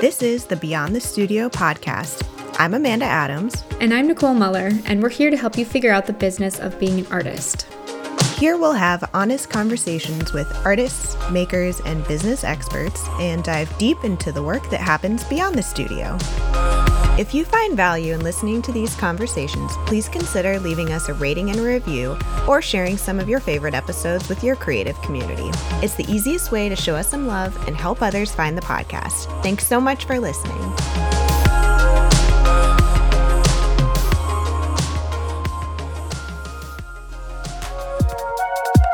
[0.00, 2.24] This is the Beyond the Studio podcast.
[2.60, 3.64] I'm Amanda Adams.
[3.80, 6.78] And I'm Nicole Muller, and we're here to help you figure out the business of
[6.78, 7.66] being an artist.
[8.36, 14.30] Here we'll have honest conversations with artists, makers, and business experts and dive deep into
[14.30, 16.16] the work that happens beyond the studio.
[17.18, 21.50] If you find value in listening to these conversations, please consider leaving us a rating
[21.50, 22.16] and a review
[22.46, 25.50] or sharing some of your favorite episodes with your creative community.
[25.82, 29.26] It's the easiest way to show us some love and help others find the podcast.
[29.42, 30.54] Thanks so much for listening.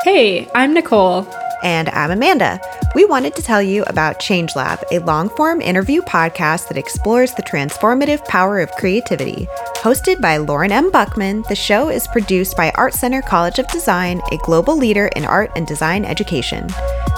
[0.03, 1.27] Hey, I'm Nicole.
[1.61, 2.59] And I'm Amanda.
[2.95, 7.43] We wanted to tell you about ChangeLab, a long form interview podcast that explores the
[7.43, 9.49] transformative power of creativity.
[9.79, 10.89] Hosted by Lorne M.
[10.93, 15.25] Buchman, the show is produced by Art Center College of Design, a global leader in
[15.25, 16.69] art and design education.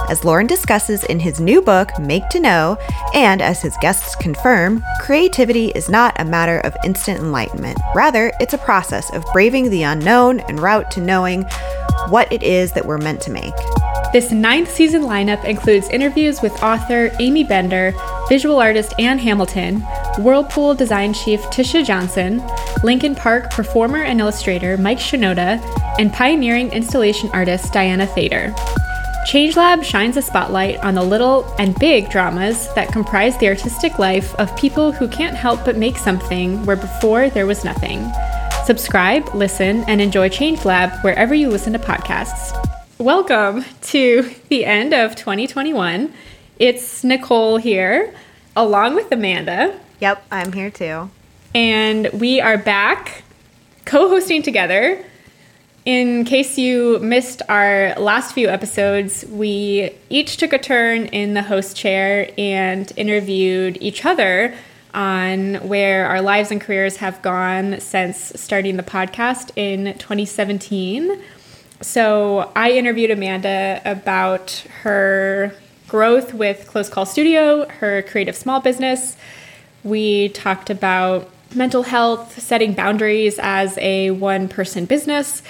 [0.10, 2.80] As Lauren discusses in his new book, Make to Know,
[3.14, 7.80] and as his guests confirm, creativity is not a matter of instant enlightenment.
[7.94, 11.44] Rather, it's a process of braving the unknown and route to knowing
[12.10, 13.54] what it is that we're meant to make.
[14.14, 17.94] This ninth season lineup includes interviews with author Aimee Bender,
[18.30, 19.82] visual artist Ann Hamilton,
[20.20, 22.42] Whirlpool design chief Tisha Johnson,
[22.84, 25.62] Linkin Park performer and illustrator Mike Shinoda,
[26.00, 28.56] and pioneering installation artist Diana Thater.
[29.28, 34.34] ChangeLab shines a spotlight on the little and big dramas that comprise the artistic life
[34.36, 38.10] of people who can't help but make something where before there was nothing.
[38.64, 42.77] Subscribe, listen, and enjoy ChangeLab wherever you listen to podcasts.
[43.00, 46.12] Welcome to the end of 2021.
[46.58, 48.12] It's Nicole here,
[48.56, 49.80] along with Amanda.
[50.00, 51.12] Yep, I'm here too.
[51.54, 53.22] And we are back
[53.86, 55.06] co hosting together.
[55.86, 61.44] In case you missed our last few episodes, we each took a turn in the
[61.44, 64.56] host chair and interviewed each other
[64.96, 71.22] on where our lives and careers have gone since starting the podcast in 2017.
[71.82, 75.54] So I interviewed Amanda about her
[75.88, 79.16] growth with Close Call Studio, her creative small business.
[79.84, 85.44] We talked about mental health, setting boundaries as a one person business,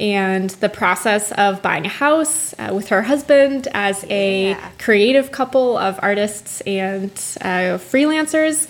[0.00, 4.70] and the process of buying a house uh, with her husband as a yeah.
[4.78, 8.68] creative couple of artists and uh, freelancers.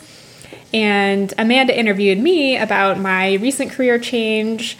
[0.75, 4.76] And Amanda interviewed me about my recent career change,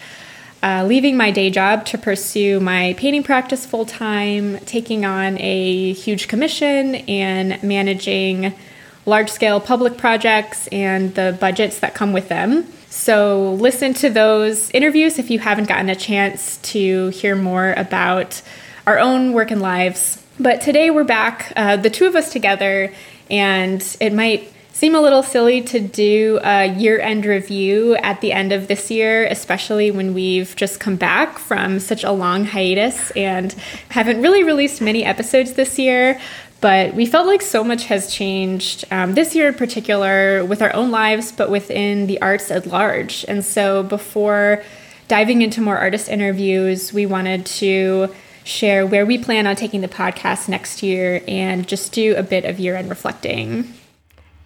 [0.65, 5.93] uh, leaving my day job to pursue my painting practice full time, taking on a
[5.93, 8.51] huge commission, and managing
[9.05, 12.65] large scale public projects and the budgets that come with them.
[12.89, 18.41] So, listen to those interviews if you haven't gotten a chance to hear more about
[18.87, 20.23] our own work and lives.
[20.39, 22.91] But today we're back, uh, the two of us together,
[23.29, 28.33] and it might seem a little silly to do a year end review at the
[28.33, 33.09] end of this year, especially when we've just come back from such a long hiatus
[33.11, 33.53] and
[33.87, 36.19] haven't really released many episodes this year.
[36.59, 40.73] But we felt like so much has changed um, this year in particular with our
[40.73, 43.23] own lives, but within the arts at large.
[43.29, 44.61] And so before
[45.07, 49.87] diving into more artist interviews, we wanted to share where we plan on taking the
[49.87, 53.73] podcast next year and just do a bit of year end reflecting.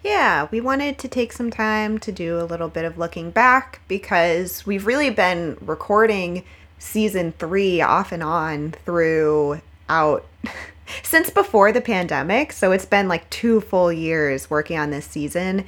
[0.02, 3.80] Yeah, we wanted to take some time to do a little bit of looking back
[3.86, 6.42] because we've really been recording
[6.78, 10.24] season three off and on throughout
[11.02, 12.52] since before the pandemic.
[12.52, 15.66] So it's been like two full years working on this season.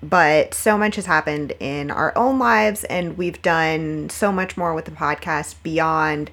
[0.00, 4.74] But so much has happened in our own lives, and we've done so much more
[4.74, 6.30] with the podcast beyond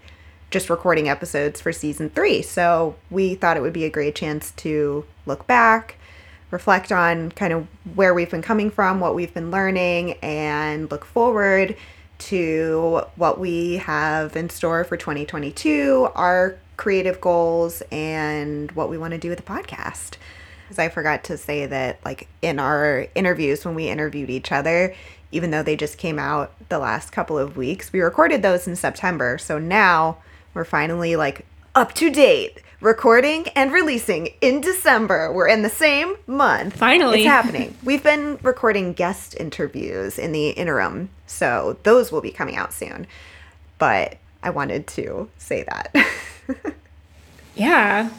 [0.51, 2.41] just recording episodes for season three.
[2.41, 5.95] So we thought it would be a great chance to look back
[6.51, 11.05] reflect on kind of where we've been coming from, what we've been learning, and look
[11.05, 11.75] forward
[12.19, 19.11] to what we have in store for 2022, our creative goals, and what we want
[19.11, 20.17] to do with the podcast.
[20.63, 24.93] Because I forgot to say that, like, in our interviews, when we interviewed each other,
[25.31, 28.75] even though they just came out the last couple of weeks, we recorded those in
[28.75, 29.37] September.
[29.37, 30.17] So now
[30.53, 35.31] we're finally like up to date recording and releasing in December.
[35.31, 36.75] We're in the same month.
[36.75, 37.21] Finally.
[37.21, 37.77] It's happening.
[37.83, 43.07] We've been recording guest interviews in the interim, so those will be coming out soon.
[43.77, 45.95] But I wanted to say that.
[47.55, 48.09] yeah.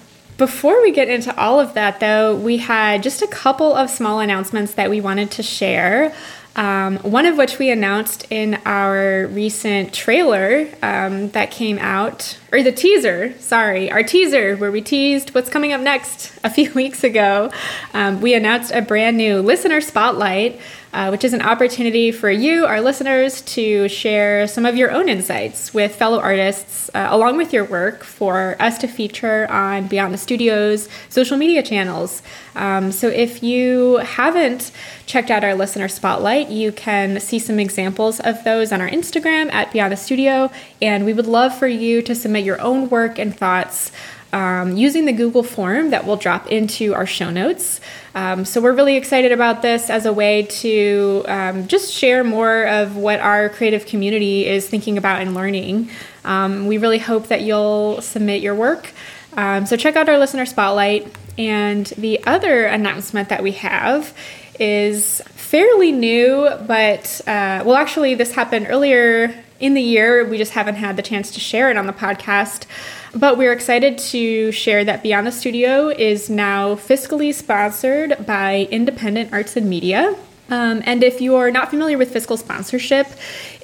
[0.42, 4.18] Before we get into all of that, though, we had just a couple of small
[4.18, 6.12] announcements that we wanted to share.
[6.56, 12.60] Um, one of which we announced in our recent trailer um, that came out, or
[12.64, 17.04] the teaser, sorry, our teaser where we teased what's coming up next a few weeks
[17.04, 17.52] ago.
[17.94, 20.60] Um, we announced a brand new listener spotlight
[20.92, 25.08] uh, which is an opportunity for you, our listeners, to share some of your own
[25.08, 30.12] insights with fellow artists uh, along with your work for us to feature on Beyond
[30.12, 32.22] the Studio's social media channels.
[32.54, 34.70] Um, so if you haven't
[35.06, 39.52] checked out our listener spotlight, you can see some examples of those on our Instagram
[39.52, 40.50] at Beyond the Studio,
[40.82, 43.92] and we would love for you to submit your own work and thoughts
[44.32, 47.80] um, using the Google form that we'll drop into our show notes.
[48.14, 52.66] Um, so we're really excited about this as a way to um, just share more
[52.66, 55.90] of what our creative community is thinking about and learning.
[56.24, 58.92] Um, we really hope that you'll submit your work.
[59.36, 61.14] Um, so check out our listener spotlight.
[61.38, 64.14] And the other announcement that we have
[64.60, 70.26] is fairly new, but uh, well, actually, this happened earlier in the year.
[70.26, 72.66] We just haven't had the chance to share it on the podcast.
[73.14, 79.34] But we're excited to share that Beyond the Studio is now fiscally sponsored by Independent
[79.34, 80.16] Arts and Media.
[80.48, 83.06] Um, and if you are not familiar with fiscal sponsorship,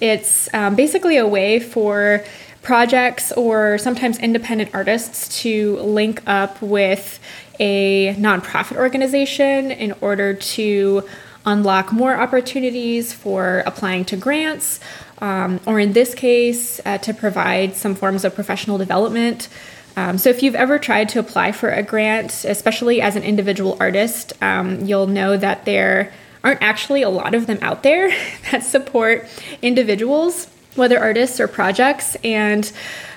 [0.03, 2.25] it's um, basically a way for
[2.61, 7.19] projects or sometimes independent artists to link up with
[7.59, 11.09] a nonprofit organization in order to
[11.47, 14.81] unlock more opportunities for applying to grants
[15.21, 19.49] um, or in this case, uh, to provide some forms of professional development.
[19.97, 23.77] Um, so, if you've ever tried to apply for a grant, especially as an individual
[23.81, 26.13] artist, um, you'll know that there
[26.45, 28.09] aren't actually a lot of them out there
[28.53, 29.27] that support
[29.61, 32.17] individuals, whether artists or projects.
[32.23, 32.71] And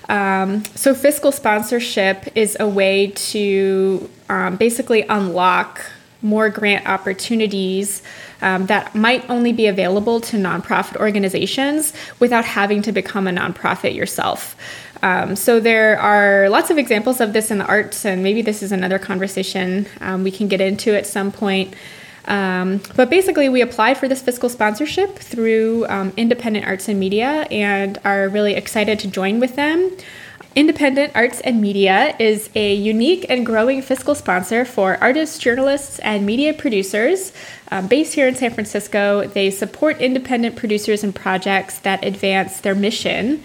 [0.10, 5.86] um, so, fiscal sponsorship is a way to um, basically unlock
[6.22, 8.02] more grant opportunities
[8.42, 13.96] um, that might only be available to nonprofit organizations without having to become a nonprofit
[13.96, 14.56] yourself.
[15.04, 18.62] Um, so there are lots of examples of this in the arts, and maybe this
[18.62, 21.74] is another conversation um, we can get into at some point.
[22.26, 27.48] Um, but basically, we applied for this fiscal sponsorship through um, Independent Arts and Media
[27.50, 29.92] and are really excited to join with them.
[30.54, 36.26] Independent Arts and Media is a unique and growing fiscal sponsor for artists, journalists, and
[36.26, 37.32] media producers.
[37.72, 42.76] Um, based here in San Francisco, they support independent producers and projects that advance their
[42.76, 43.44] mission,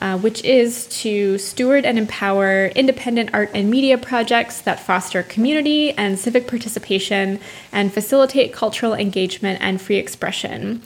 [0.00, 5.92] uh, which is to steward and empower independent art and media projects that foster community
[5.92, 7.38] and civic participation
[7.70, 10.82] and facilitate cultural engagement and free expression.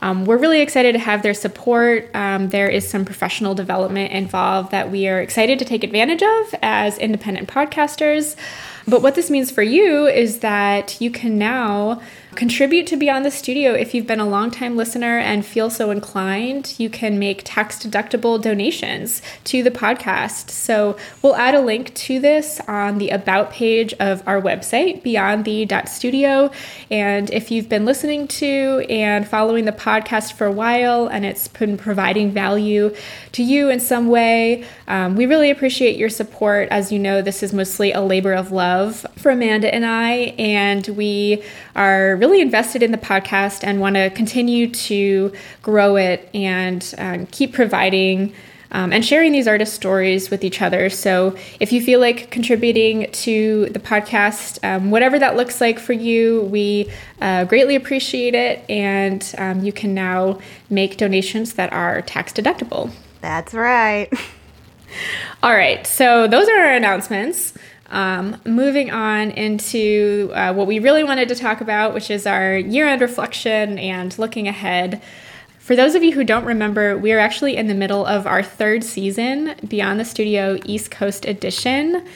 [0.00, 2.14] Um, we're really excited to have their support.
[2.14, 6.54] Um, there is some professional development involved that we are excited to take advantage of
[6.60, 8.36] as independent podcasters.
[8.86, 12.02] But what this means for you is that you can now
[12.36, 16.74] contribute to Beyond the Studio if you've been a longtime listener and feel so inclined.
[16.78, 20.50] You can make tax deductible donations to the podcast.
[20.50, 26.50] So we'll add a link to this on the About page of our website, beyondthe.studio.
[26.90, 31.48] And if you've been listening to and following the podcast for a while and it's
[31.48, 32.94] been providing value
[33.32, 36.68] to you in some way, um, we really appreciate your support.
[36.70, 40.86] As you know, this is mostly a labor of love for Amanda and I, and
[40.88, 41.42] we
[41.74, 45.32] are really invested in the podcast and want to continue to
[45.62, 48.32] grow it and um, keep providing.
[48.72, 50.90] Um, and sharing these artist stories with each other.
[50.90, 55.92] So, if you feel like contributing to the podcast, um, whatever that looks like for
[55.92, 58.68] you, we uh, greatly appreciate it.
[58.68, 62.90] And um, you can now make donations that are tax deductible.
[63.20, 64.12] That's right.
[65.42, 67.54] All right, so those are our announcements.
[67.88, 72.56] Um, moving on into uh, what we really wanted to talk about, which is our
[72.56, 75.00] year end reflection and looking ahead.
[75.58, 78.42] For those of you who don't remember, we are actually in the middle of our
[78.42, 82.06] third season, Beyond the Studio East Coast Edition.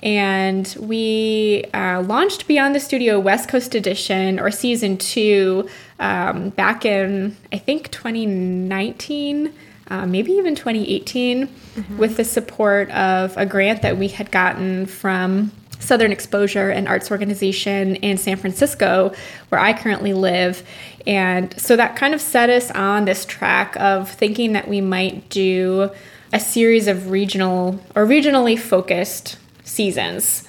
[0.00, 5.68] And we uh, launched Beyond the Studio West Coast Edition or season two
[5.98, 9.52] um, back in, I think, 2019
[9.88, 11.98] uh, maybe even 2018, mm-hmm.
[11.98, 17.10] with the support of a grant that we had gotten from Southern Exposure and Arts
[17.10, 19.14] Organization in San Francisco,
[19.50, 20.66] where I currently live.
[21.06, 25.28] And so that kind of set us on this track of thinking that we might
[25.28, 25.90] do
[26.32, 30.45] a series of regional or regionally focused seasons.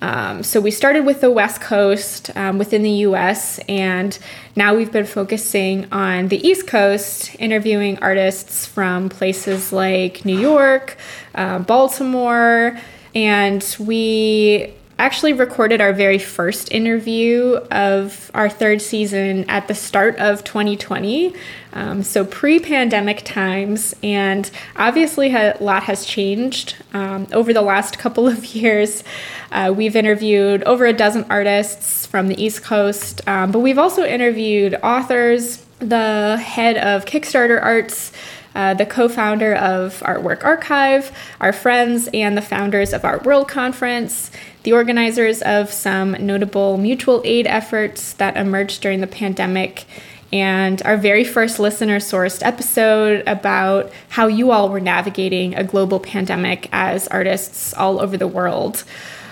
[0.00, 4.16] Um, so we started with the West Coast um, within the US, and
[4.54, 10.96] now we've been focusing on the East Coast, interviewing artists from places like New York,
[11.34, 12.78] uh, Baltimore,
[13.14, 20.16] and we actually recorded our very first interview of our third season at the start
[20.16, 21.34] of 2020,
[21.72, 23.94] um, so pre pandemic times.
[24.02, 29.04] And obviously, a lot has changed um, over the last couple of years.
[29.52, 34.04] Uh, we've interviewed over a dozen artists from the East Coast, um, but we've also
[34.04, 38.12] interviewed authors, the head of Kickstarter Arts.
[38.58, 43.46] Uh, the co founder of Artwork Archive, our friends, and the founders of Art World
[43.46, 44.32] Conference,
[44.64, 49.84] the organizers of some notable mutual aid efforts that emerged during the pandemic,
[50.32, 56.00] and our very first listener sourced episode about how you all were navigating a global
[56.00, 58.82] pandemic as artists all over the world.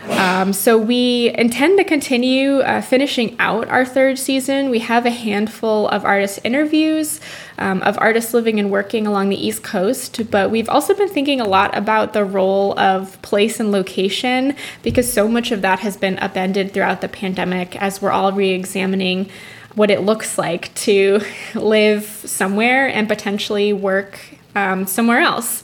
[0.08, 4.70] Um, so we intend to continue uh, finishing out our third season.
[4.70, 7.20] We have a handful of artist interviews
[7.58, 11.40] um, of artists living and working along the East Coast, but we've also been thinking
[11.40, 15.96] a lot about the role of place and location because so much of that has
[15.96, 19.28] been upended throughout the pandemic as we're all re-examining
[19.74, 21.20] what it looks like to
[21.54, 24.18] live somewhere and potentially work
[24.54, 25.62] um, somewhere else.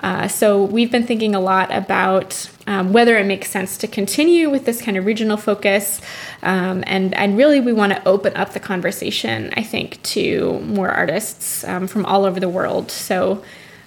[0.00, 4.50] Uh, so we've been thinking a lot about um, whether it makes sense to continue
[4.50, 6.00] with this kind of regional focus,
[6.42, 9.52] um, and and really we want to open up the conversation.
[9.56, 12.90] I think to more artists um, from all over the world.
[12.90, 13.42] So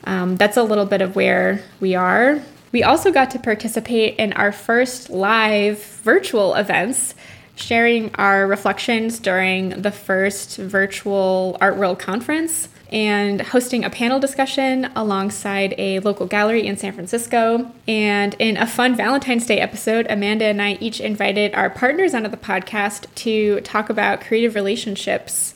[0.06, 2.42] um, that's a little bit of where we are.
[2.72, 7.16] We also got to participate in our first live virtual events
[7.56, 14.92] sharing our reflections during the first virtual Art World conference and hosting a panel discussion
[14.96, 17.72] alongside a local gallery in San Francisco.
[17.88, 22.30] And in a fun Valentine's Day episode, Amanda and I each invited our partners onto
[22.30, 25.54] the podcast to talk about creative relationships.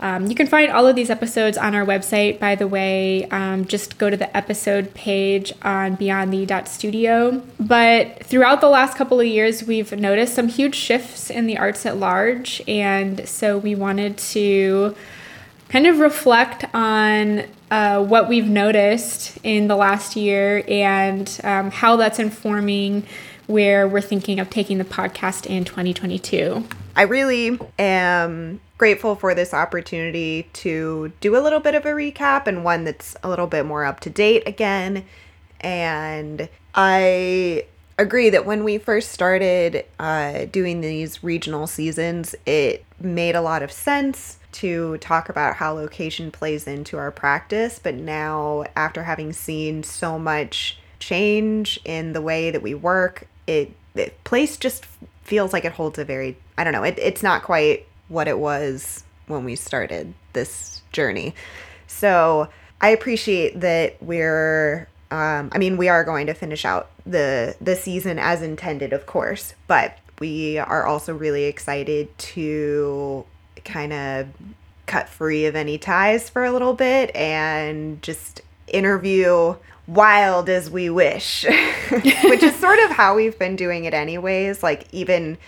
[0.00, 3.24] Um, you can find all of these episodes on our website, by the way.
[3.30, 7.42] Um, just go to the episode page on beyondthe.studio.
[7.58, 11.84] But throughout the last couple of years, we've noticed some huge shifts in the arts
[11.84, 12.62] at large.
[12.68, 14.94] And so we wanted to
[15.68, 21.96] kind of reflect on uh, what we've noticed in the last year and um, how
[21.96, 23.06] that's informing
[23.46, 26.64] where we're thinking of taking the podcast in 2022.
[26.96, 32.46] I really am grateful for this opportunity to do a little bit of a recap
[32.46, 35.04] and one that's a little bit more up to date again.
[35.60, 37.66] And I
[37.98, 43.62] agree that when we first started uh, doing these regional seasons, it made a lot
[43.62, 47.78] of sense to talk about how location plays into our practice.
[47.82, 53.72] But now, after having seen so much change in the way that we work, it,
[53.94, 54.84] it place just
[55.22, 56.82] feels like it holds a very I don't know.
[56.82, 61.34] It, it's not quite what it was when we started this journey.
[61.86, 62.48] So
[62.80, 64.88] I appreciate that we're.
[65.10, 69.06] Um, I mean, we are going to finish out the the season as intended, of
[69.06, 73.24] course, but we are also really excited to
[73.68, 74.28] kind of
[74.86, 79.54] cut free of any ties for a little bit and just interview
[79.86, 81.44] wild as we wish,
[81.90, 84.62] which is sort of how we've been doing it, anyways.
[84.62, 85.38] Like, even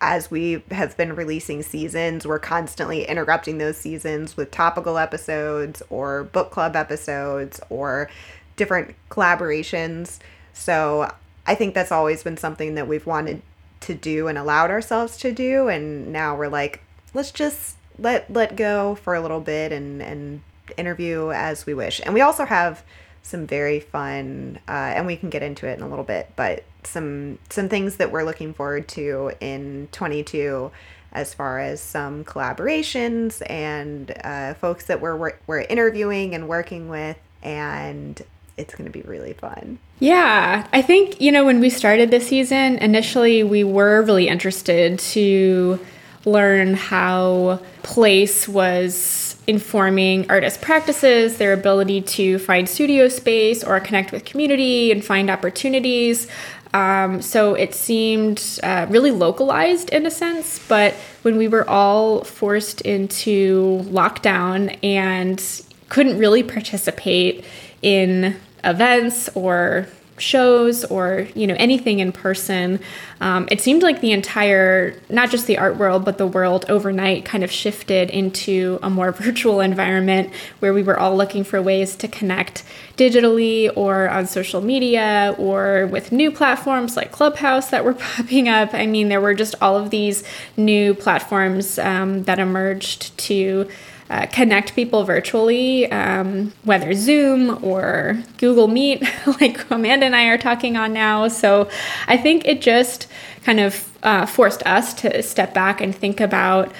[0.00, 6.24] as we have been releasing seasons, we're constantly interrupting those seasons with topical episodes or
[6.24, 8.10] book club episodes or
[8.56, 10.18] different collaborations.
[10.52, 11.12] So,
[11.46, 13.40] I think that's always been something that we've wanted
[13.80, 15.68] to do and allowed ourselves to do.
[15.68, 16.82] And now we're like,
[17.16, 20.42] let's just let let go for a little bit and and
[20.76, 22.00] interview as we wish.
[22.04, 22.84] And we also have
[23.22, 26.62] some very fun, uh, and we can get into it in a little bit, but
[26.84, 30.70] some some things that we're looking forward to in 22
[31.12, 37.16] as far as some collaborations and uh, folks that we're, we're interviewing and working with
[37.42, 38.22] and
[38.58, 39.78] it's going to be really fun.
[39.98, 44.98] Yeah, I think, you know, when we started this season, initially we were really interested
[44.98, 45.80] to
[46.26, 54.10] learn how place was informing artist practices, their ability to find studio space or connect
[54.12, 56.26] with community and find opportunities.
[56.74, 62.24] Um, so it seemed uh, really localized in a sense, but when we were all
[62.24, 65.42] forced into lockdown and
[65.88, 67.44] couldn't really participate
[67.82, 69.86] in events or
[70.18, 72.80] shows or you know anything in person
[73.20, 77.24] um, it seemed like the entire not just the art world but the world overnight
[77.24, 80.30] kind of shifted into a more virtual environment
[80.60, 82.64] where we were all looking for ways to connect
[82.96, 88.72] digitally or on social media or with new platforms like clubhouse that were popping up.
[88.74, 90.24] I mean there were just all of these
[90.56, 93.68] new platforms um, that emerged to
[94.08, 99.02] uh, connect people virtually, um, whether Zoom or Google Meet,
[99.40, 101.28] like Amanda and I are talking on now.
[101.28, 101.68] So
[102.06, 103.08] I think it just
[103.44, 106.72] kind of uh, forced us to step back and think about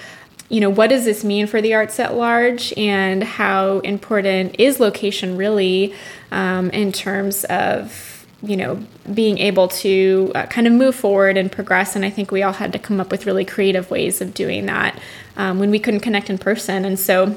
[0.48, 4.78] you know, what does this mean for the arts at large and how important is
[4.78, 5.92] location really
[6.30, 8.15] um, in terms of,
[8.46, 11.96] you know, being able to uh, kind of move forward and progress.
[11.96, 14.66] And I think we all had to come up with really creative ways of doing
[14.66, 14.98] that
[15.36, 16.84] um, when we couldn't connect in person.
[16.84, 17.36] And so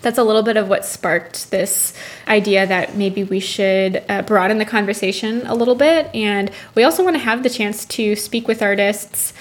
[0.00, 1.92] that's a little bit of what sparked this
[2.26, 6.12] idea that maybe we should uh, broaden the conversation a little bit.
[6.14, 9.34] And we also want to have the chance to speak with artists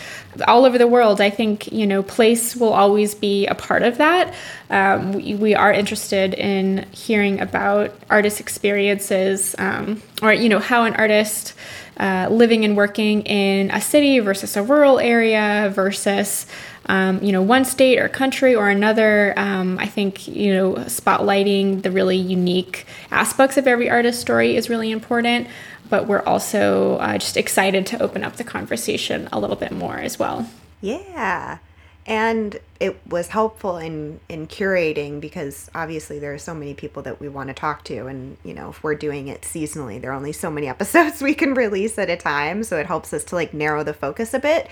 [0.47, 1.21] all over the world.
[1.21, 4.33] I think, you know, place will always be a part of that.
[4.69, 10.85] Um, we, we, are interested in hearing about artist experiences um, or, you know, how
[10.85, 11.53] an artist
[11.97, 16.45] uh, living and working in a city versus a rural area versus
[16.87, 19.33] um, you know, one state or country or another.
[19.37, 24.69] Um, I think, you know, spotlighting the really unique aspects of every artist story is
[24.69, 25.47] really important.
[25.91, 29.97] But we're also uh, just excited to open up the conversation a little bit more
[29.97, 30.49] as well.
[30.81, 31.59] Yeah.
[32.07, 37.19] And it was helpful in, in curating because obviously there are so many people that
[37.19, 38.07] we want to talk to.
[38.07, 41.35] And, you know, if we're doing it seasonally, there are only so many episodes we
[41.35, 42.63] can release at a time.
[42.63, 44.67] So it helps us to like narrow the focus a bit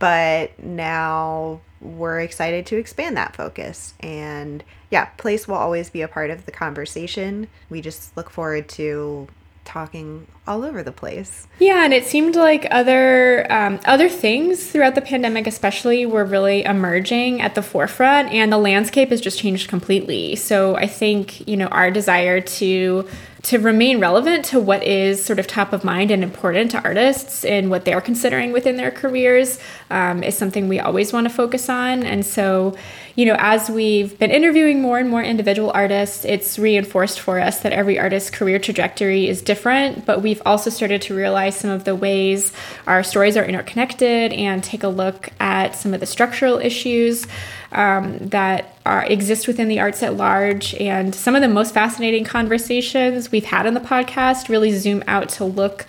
[0.00, 3.94] but now we're excited to expand that focus.
[4.00, 7.46] And yeah, place will always be a part of the conversation.
[7.68, 9.28] We just look forward to
[9.64, 11.46] talking all over the place.
[11.58, 16.64] Yeah, and it seemed like other um, other things throughout the pandemic, especially, were really
[16.64, 20.36] emerging at the forefront, and the landscape has just changed completely.
[20.36, 23.08] So I think you know our desire to
[23.42, 27.44] to remain relevant to what is sort of top of mind and important to artists
[27.44, 31.68] and what they're considering within their careers um, is something we always want to focus
[31.68, 32.02] on.
[32.02, 32.76] And so,
[33.20, 37.60] you know, as we've been interviewing more and more individual artists, it's reinforced for us
[37.60, 41.84] that every artist's career trajectory is different, but we've also started to realize some of
[41.84, 42.50] the ways
[42.86, 47.26] our stories are interconnected and take a look at some of the structural issues
[47.72, 50.72] um, that are, exist within the arts at large.
[50.76, 55.28] And some of the most fascinating conversations we've had on the podcast really zoom out
[55.30, 55.84] to look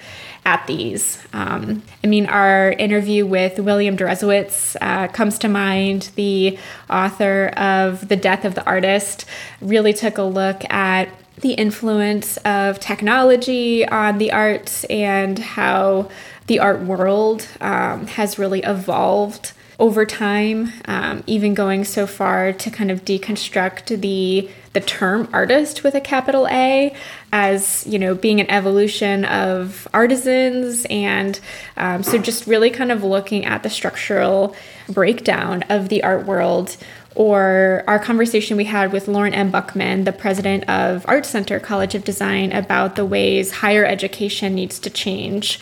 [0.46, 1.20] at these.
[1.34, 6.12] Um, I mean, our interview with William Deresiewicz uh, comes to mind.
[6.16, 6.58] The
[6.90, 9.26] author of The Death of the Artist
[9.62, 16.10] really took a look at the influence of technology on the arts and how
[16.48, 22.70] the art world um, has really evolved over time, um, even going so far to
[22.70, 26.96] kind of deconstruct the the term artist with a capital A
[27.34, 31.40] as you know being an evolution of artisans, and
[31.78, 34.56] um, so just really kind of looking at the structural
[34.90, 36.78] breakdown of the art world.
[37.14, 39.52] Or our conversation we had with Lorne M.
[39.52, 44.80] Buchman, the president of Art Center College of Design, about the ways higher education needs
[44.80, 45.60] to change.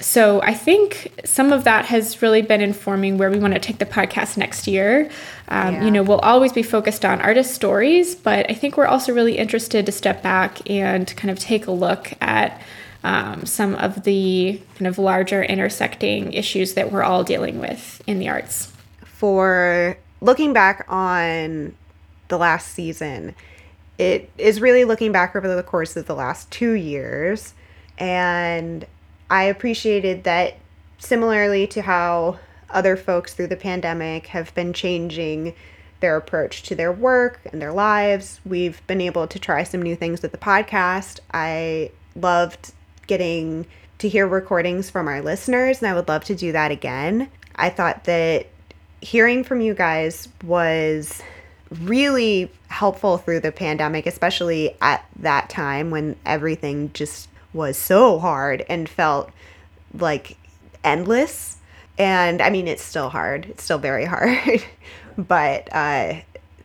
[0.00, 3.78] So I think some of that has really been informing where we want to take
[3.78, 5.08] the podcast next year.
[5.48, 5.84] Um, yeah.
[5.84, 9.38] You know, we'll always be focused on artist stories, but I think we're also really
[9.38, 12.60] interested to step back and kind of take a look at
[13.04, 18.18] um, some of the kind of larger intersecting issues that we're all dealing with in
[18.18, 18.72] the arts.
[19.04, 21.74] For looking back on
[22.28, 23.34] the last season,
[23.98, 27.54] it is really looking back over the course of the last two years
[27.98, 28.86] and
[29.30, 30.56] I appreciated that
[30.98, 32.38] similarly to how
[32.70, 35.54] other folks through the pandemic have been changing
[36.00, 38.40] their approach to their work and their lives.
[38.44, 41.20] We've been able to try some new things with the podcast.
[41.32, 42.72] I loved
[43.06, 43.66] getting
[43.98, 47.30] to hear recordings from our listeners, and I would love to do that again.
[47.56, 48.46] I thought that
[49.00, 51.22] hearing from you guys was
[51.70, 58.66] really helpful through the pandemic, especially at that time when everything just was so hard
[58.68, 59.30] and felt
[59.96, 60.36] like
[60.82, 61.56] endless.
[61.96, 63.46] And I mean, it's still hard.
[63.46, 64.62] It's still very hard.
[65.16, 66.20] but uh,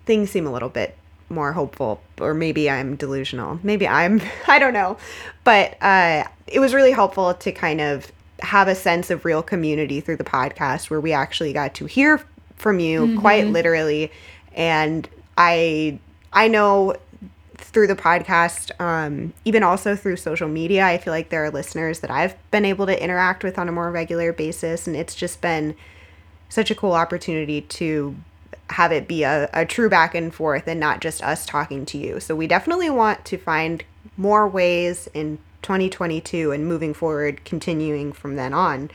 [0.05, 0.97] things seem a little bit
[1.29, 2.01] more hopeful.
[2.19, 3.59] Or maybe I'm delusional.
[3.63, 4.97] Maybe I'm, I don't know.
[5.43, 10.01] But uh, it was really helpful to kind of have a sense of real community
[10.01, 12.23] through the podcast where we actually got to hear
[12.55, 13.19] from you mm-hmm.
[13.19, 14.11] quite literally.
[14.53, 15.99] And I
[16.31, 16.95] I know
[17.63, 20.85] through the podcast, um, even also through social media.
[20.85, 23.71] I feel like there are listeners that I've been able to interact with on a
[23.71, 25.75] more regular basis, and it's just been
[26.49, 28.15] such a cool opportunity to
[28.71, 31.97] have it be a, a true back and forth and not just us talking to
[31.97, 32.19] you.
[32.19, 33.83] So we definitely want to find
[34.17, 38.91] more ways in 2022 and moving forward, continuing from then on.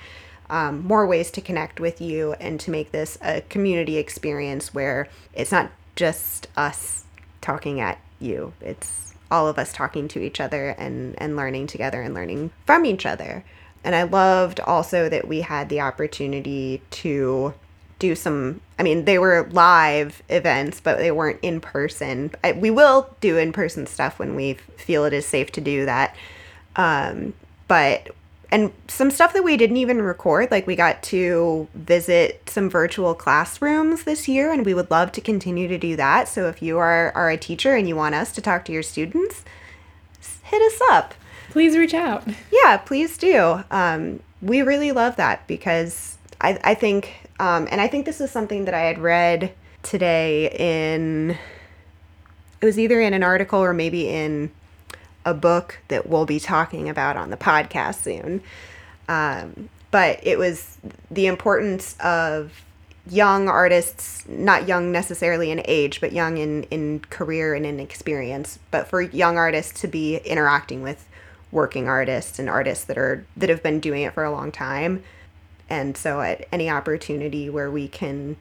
[0.50, 5.08] Um, more ways to connect with you and to make this a community experience where
[5.32, 7.04] it's not just us
[7.40, 8.52] talking at you.
[8.60, 12.84] It's all of us talking to each other and, and learning together and learning from
[12.84, 13.44] each other.
[13.82, 17.54] And I loved also that we had the opportunity to
[17.98, 22.32] do some, I mean, they were live events, but they weren't in person.
[22.42, 25.84] I, we will do in person stuff when we feel it is safe to do
[25.84, 26.16] that.
[26.76, 27.34] Um,
[27.68, 28.08] but
[28.50, 33.14] and some stuff that we didn't even record like we got to visit some virtual
[33.14, 36.28] classrooms this year and we would love to continue to do that.
[36.28, 38.82] So if you are, are a teacher and you want us to talk to your
[38.82, 39.44] students
[40.42, 41.14] hit us up.
[41.50, 42.24] Please reach out.
[42.52, 43.62] Yeah please do.
[43.70, 48.30] Um, we really love that because i, I think um, and i think this is
[48.30, 49.52] something that i had read
[49.82, 51.36] today in
[52.60, 54.50] it was either in an article or maybe in
[55.24, 58.42] a book that we'll be talking about on the podcast soon.
[59.08, 60.78] Um, but it was
[61.10, 62.64] the importance of
[63.08, 68.58] young artists, not young necessarily in age, but young in, in career and in experience,
[68.70, 71.06] but for young artists to be interacting with
[71.52, 75.02] working artists and artists that are that have been doing it for a long time.
[75.70, 78.36] And so at any opportunity where we can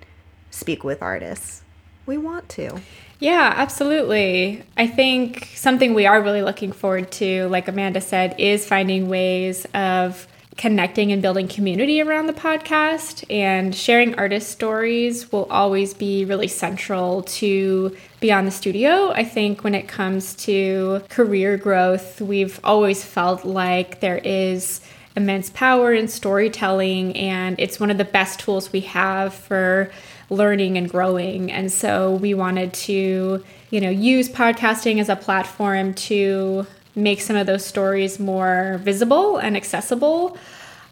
[0.49, 1.61] speak with artists,
[2.05, 2.81] we want to.
[3.23, 4.63] Yeah, absolutely.
[4.75, 9.65] I think something we are really looking forward to, like Amanda said, is finding ways
[9.73, 16.25] of connecting and building community around the podcast and sharing artist stories will always be
[16.25, 22.59] really central to beyond the studio i think when it comes to career growth we've
[22.63, 24.79] always felt like there is
[25.15, 29.91] immense power in storytelling and it's one of the best tools we have for
[30.33, 31.51] learning and growing.
[31.51, 36.65] And so we wanted to, you know, use podcasting as a platform to
[36.95, 40.37] make some of those stories more visible and accessible.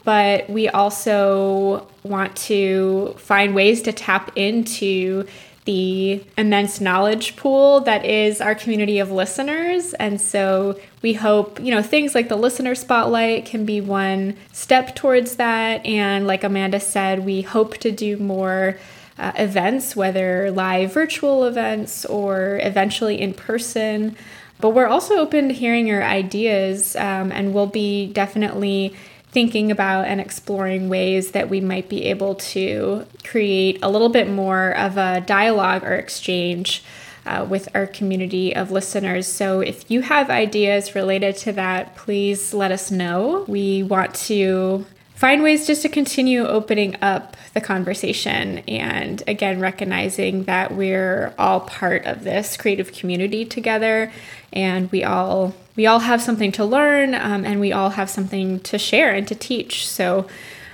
[0.04, 5.26] But we also want to find ways to tap into
[5.64, 9.94] the immense knowledge pool that is our community of listeners.
[9.94, 14.96] And so we hope, you know, things like the listener spotlight can be one step
[14.96, 15.86] towards that.
[15.86, 18.76] And like Amanda said, we hope to do more
[19.22, 24.16] uh, events, whether live virtual events or eventually in person.
[24.60, 28.94] But we're also open to hearing your ideas, um, and we'll be definitely
[29.30, 34.28] thinking about and exploring ways that we might be able to create a little bit
[34.28, 36.82] more of a dialogue or exchange
[37.24, 39.26] uh, with our community of listeners.
[39.28, 43.44] So if you have ideas related to that, please let us know.
[43.46, 44.84] We want to
[45.22, 51.60] find ways just to continue opening up the conversation and again recognizing that we're all
[51.60, 54.10] part of this creative community together
[54.52, 58.58] and we all we all have something to learn um, and we all have something
[58.58, 60.26] to share and to teach so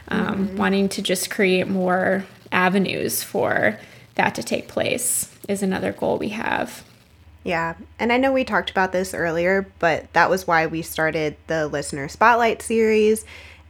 [0.08, 0.56] um, mm-hmm.
[0.56, 3.78] wanting to just create more avenues for
[4.14, 6.82] that to take place is another goal we have
[7.44, 7.76] yeah.
[7.98, 11.66] And I know we talked about this earlier, but that was why we started the
[11.66, 13.24] listener spotlight series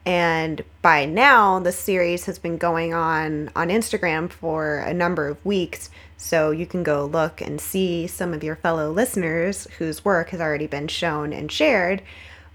[0.04, 5.44] and by now, the series has been going on on Instagram for a number of
[5.44, 5.90] weeks.
[6.16, 10.40] So you can go look and see some of your fellow listeners whose work has
[10.40, 12.02] already been shown and shared.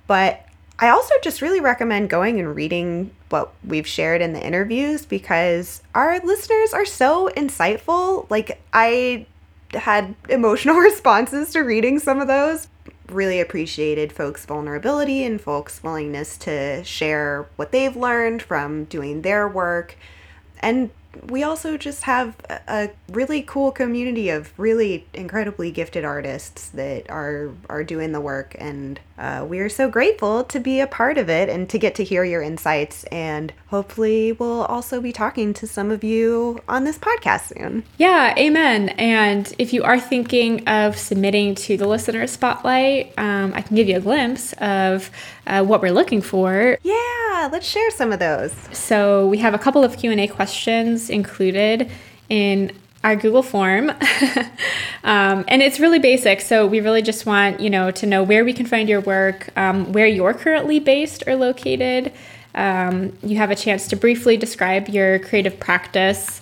[0.08, 0.45] But
[0.79, 5.82] I also just really recommend going and reading what we've shared in the interviews because
[5.93, 8.29] our listeners are so insightful.
[8.29, 9.27] Like, I
[9.73, 12.67] had emotional responses to reading some of those
[13.13, 19.47] really appreciated folks' vulnerability and folks' willingness to share what they've learned from doing their
[19.47, 19.95] work.
[20.60, 20.89] And
[21.30, 27.52] we also just have a really cool community of really incredibly gifted artists that are
[27.69, 31.30] are doing the work and uh, we are so grateful to be a part of
[31.30, 33.04] it and to get to hear your insights.
[33.06, 37.84] And hopefully we'll also be talking to some of you on this podcast soon.
[37.97, 38.89] Yeah amen.
[38.89, 43.88] And if you are thinking of submitting to the listener spotlight um, i can give
[43.88, 45.12] you a glimpse of
[45.45, 46.78] uh, what we're looking for.
[46.82, 48.54] Yeah let's share some of those.
[48.71, 51.91] So we have a couple of q&a questions included
[52.30, 52.71] in
[53.03, 53.89] our Google form.
[55.03, 56.41] um, and it's really basic.
[56.41, 59.49] So we really just want, you know, to know where we can find your work,
[59.57, 62.13] um, where you're currently based or located.
[62.55, 66.41] Um, you have a chance to briefly describe your creative practice.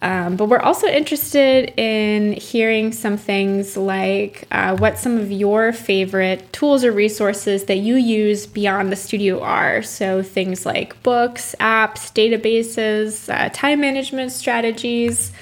[0.00, 5.72] Um, but we're also interested in hearing some things like uh, what some of your
[5.72, 9.82] favorite tools or resources that you use beyond the studio are.
[9.82, 15.32] So things like books, apps, databases, uh, time management strategies,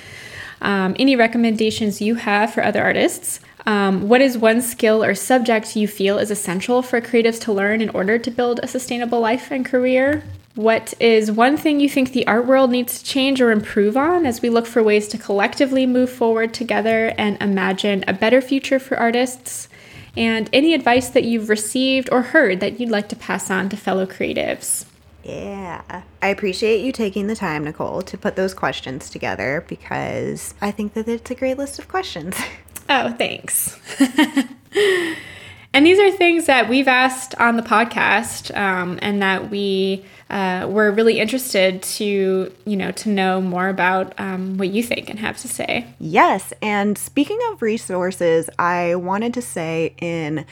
[0.60, 3.40] um, any recommendations you have for other artists.
[3.66, 7.80] Um, what is one skill or subject you feel is essential for creatives to learn
[7.80, 10.22] in order to build a sustainable life and career?
[10.54, 14.24] What is one thing you think the art world needs to change or improve on
[14.24, 18.78] as we look for ways to collectively move forward together and imagine a better future
[18.78, 19.68] for artists?
[20.16, 23.76] And any advice that you've received or heard that you'd like to pass on to
[23.76, 24.86] fellow creatives?
[25.26, 26.02] Yeah.
[26.22, 30.94] I appreciate you taking the time, Nicole, to put those questions together because I think
[30.94, 32.36] that it's a great list of questions.
[32.88, 33.80] Oh, thanks.
[35.74, 40.68] and these are things that we've asked on the podcast um, and that we uh,
[40.70, 45.18] we're really interested to you know to know more about um, what you think and
[45.18, 50.46] have to say yes and speaking of resources i wanted to say in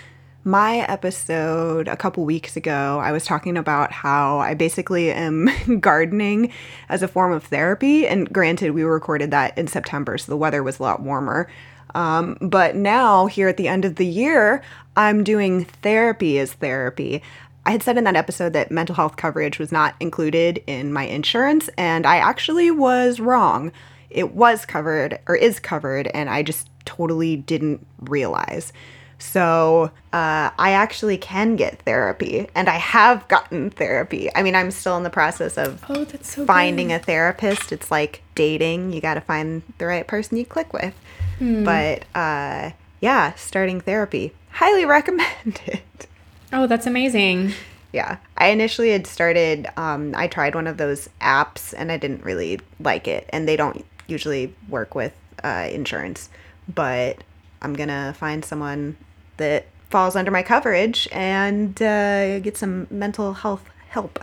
[0.44, 5.48] my episode a couple weeks ago, I was talking about how I basically am
[5.80, 6.52] gardening
[6.88, 8.06] as a form of therapy.
[8.06, 11.48] And granted, we recorded that in September, so the weather was a lot warmer.
[11.94, 14.62] Um, but now, here at the end of the year,
[14.96, 17.22] I'm doing therapy as therapy.
[17.64, 21.04] I had said in that episode that mental health coverage was not included in my
[21.04, 23.72] insurance, and I actually was wrong.
[24.10, 28.72] It was covered, or is covered, and I just totally didn't realize.
[29.18, 34.30] So uh, I actually can get therapy, and I have gotten therapy.
[34.34, 37.00] I mean, I'm still in the process of oh, that's so finding good.
[37.00, 37.72] a therapist.
[37.72, 40.94] It's like dating; you got to find the right person you click with.
[41.38, 41.64] Hmm.
[41.64, 46.06] But uh, yeah, starting therapy, highly recommend it.
[46.52, 47.52] Oh, that's amazing.
[47.92, 49.68] Yeah, I initially had started.
[49.76, 53.28] Um, I tried one of those apps, and I didn't really like it.
[53.30, 56.28] And they don't usually work with uh, insurance,
[56.72, 57.22] but
[57.64, 58.96] I'm gonna find someone
[59.38, 64.22] that falls under my coverage and uh, get some mental health help.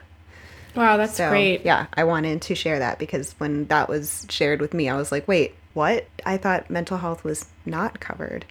[0.76, 1.66] Wow, that's so, great.
[1.66, 5.12] Yeah, I wanted to share that because when that was shared with me, I was
[5.12, 6.08] like, wait, what?
[6.26, 8.46] I thought mental health was not covered.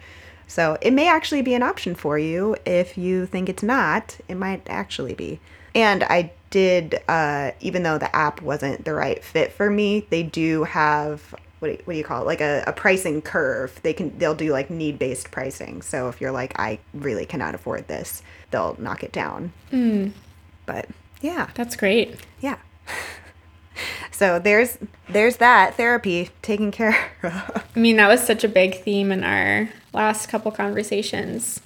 [0.46, 2.56] So it may actually be an option for you.
[2.66, 5.38] If you think it's not, it might actually be.
[5.74, 10.24] And I did, uh, even though the app wasn't the right fit for me, they
[10.24, 12.26] do have what do you, what do you call it?
[12.26, 13.78] Like a, a pricing curve.
[13.82, 15.82] They can they'll do like need based pricing.
[15.82, 19.52] So if you're like i really cannot afford this they'll knock it down.
[19.70, 20.12] Mm.
[20.66, 20.88] but
[21.20, 21.50] yeah.
[21.54, 22.16] That's great.
[22.40, 22.56] Yeah.
[24.12, 24.76] So there's
[25.08, 27.64] there's that therapy taken care of.
[27.74, 31.62] I mean that was such a big theme in our last couple conversations.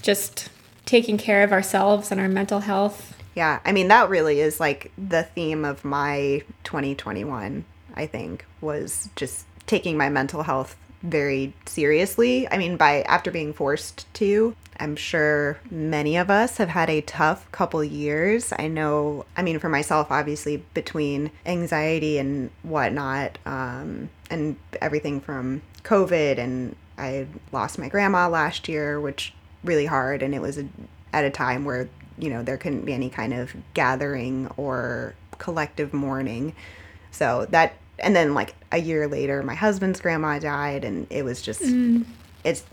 [0.00, 0.48] Just
[0.86, 3.14] taking care of ourselves and our mental health.
[3.34, 3.60] Yeah.
[3.66, 9.46] I mean that really is like the theme of my 2021 I think, was just
[9.66, 12.48] taking my mental health very seriously.
[12.50, 17.00] I mean, by after being forced to, I'm sure many of us have had a
[17.02, 18.52] tough couple years.
[18.58, 25.62] I know, I mean, for myself, obviously, between anxiety and whatnot, um, and everything from
[25.84, 30.66] COVID, and I lost my grandma last year, which really hard, and it was a,
[31.12, 35.92] at a time where you know there couldn't be any kind of gathering or collective
[35.92, 36.54] mourning.
[37.10, 41.40] So that and then like a year later my husband's grandma died and it was
[41.40, 42.04] just mm.
[42.44, 42.64] it's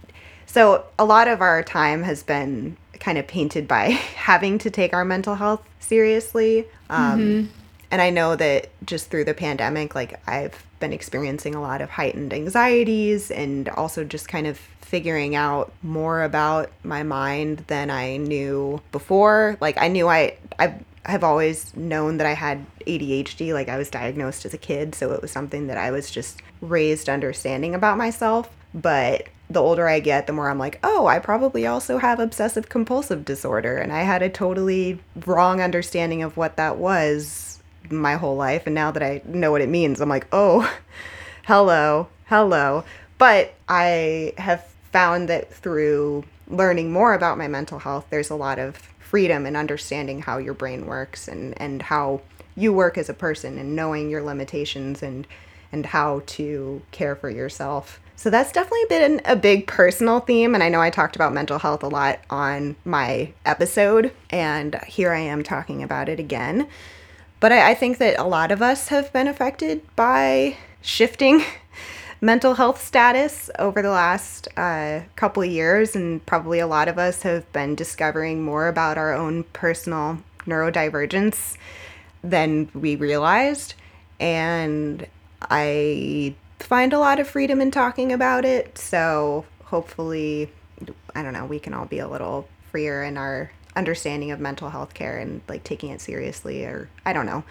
[0.46, 4.94] so a lot of our time has been kind of painted by having to take
[4.94, 7.52] our mental health seriously um, mm-hmm.
[7.92, 11.90] and i know that just through the pandemic like i've been experiencing a lot of
[11.90, 18.18] heightened anxieties and also just kind of figuring out more about my mind than i
[18.18, 20.74] knew before like i knew i i
[21.10, 23.54] have always known that I had ADHD.
[23.54, 26.42] Like I was diagnosed as a kid, so it was something that I was just
[26.62, 28.50] raised understanding about myself.
[28.74, 32.70] But the older I get, the more I'm like, oh, I probably also have obsessive
[32.70, 33.78] compulsive disorder.
[33.78, 38.68] And I had a totally wrong understanding of what that was my whole life.
[38.68, 40.72] And now that I know what it means, I'm like, oh,
[41.46, 42.84] hello, hello.
[43.18, 48.60] But I have found that through learning more about my mental health, there's a lot
[48.60, 48.78] of
[49.10, 52.22] freedom and understanding how your brain works and, and how
[52.56, 55.26] you work as a person and knowing your limitations and
[55.72, 58.00] and how to care for yourself.
[58.16, 60.54] So that's definitely been a big personal theme.
[60.54, 65.14] And I know I talked about mental health a lot on my episode, and here
[65.14, 66.68] I am talking about it again.
[67.40, 71.44] But I, I think that a lot of us have been affected by shifting
[72.22, 76.98] mental health status over the last uh, couple of years, and probably a lot of
[76.98, 81.56] us have been discovering more about our own personal neurodivergence
[82.24, 83.74] than we realized.
[84.20, 85.08] And
[85.42, 88.78] I find a lot of freedom in talking about it.
[88.78, 90.52] So hopefully,
[91.16, 94.70] I don't know, we can all be a little freer in our understanding of mental
[94.70, 97.44] health care and like taking it seriously, or I don't know.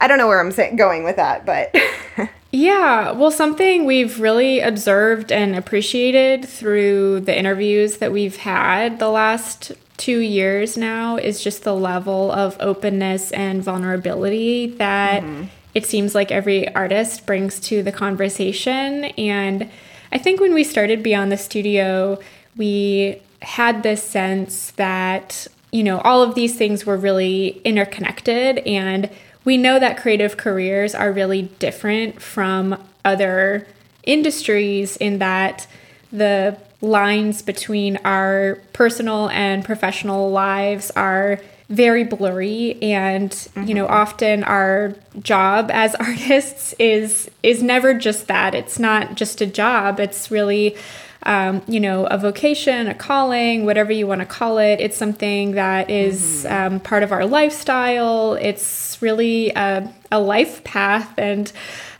[0.00, 1.74] I don't know where I'm going with that, but.
[2.52, 9.08] yeah, well, something we've really observed and appreciated through the interviews that we've had the
[9.08, 15.44] last two years now is just the level of openness and vulnerability that mm-hmm.
[15.74, 19.04] it seems like every artist brings to the conversation.
[19.16, 19.70] And
[20.12, 22.18] I think when we started Beyond the Studio,
[22.56, 28.58] we had this sense that, you know, all of these things were really interconnected.
[28.58, 29.08] And
[29.44, 33.66] we know that creative careers are really different from other
[34.04, 35.66] industries in that
[36.12, 43.64] the lines between our personal and professional lives are very blurry and mm-hmm.
[43.64, 43.94] you know mm-hmm.
[43.94, 49.98] often our job as artists is is never just that it's not just a job
[49.98, 50.76] it's really
[51.24, 54.80] um, you know, a vocation, a calling, whatever you want to call it.
[54.80, 56.74] It's something that is mm-hmm.
[56.74, 58.34] um, part of our lifestyle.
[58.34, 61.12] It's really a, a life path.
[61.18, 61.52] And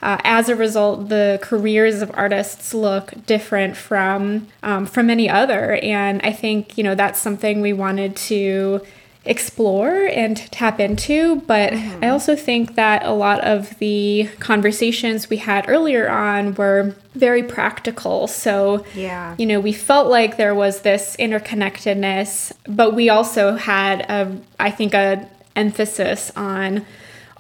[0.02, 5.76] uh, as a result, the careers of artists look different from um, from any other.
[5.76, 8.80] And I think, you know, that's something we wanted to
[9.24, 11.37] explore and tap into.
[11.42, 12.04] But mm-hmm.
[12.04, 17.42] I also think that a lot of the conversations we had earlier on were very
[17.42, 18.26] practical.
[18.26, 24.00] So, yeah, you know, we felt like there was this interconnectedness, but we also had
[24.02, 26.85] a, I think, a emphasis on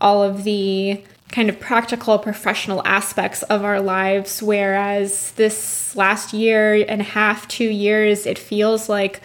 [0.00, 6.84] all of the kind of practical professional aspects of our lives whereas this last year
[6.86, 9.22] and a half 2 years it feels like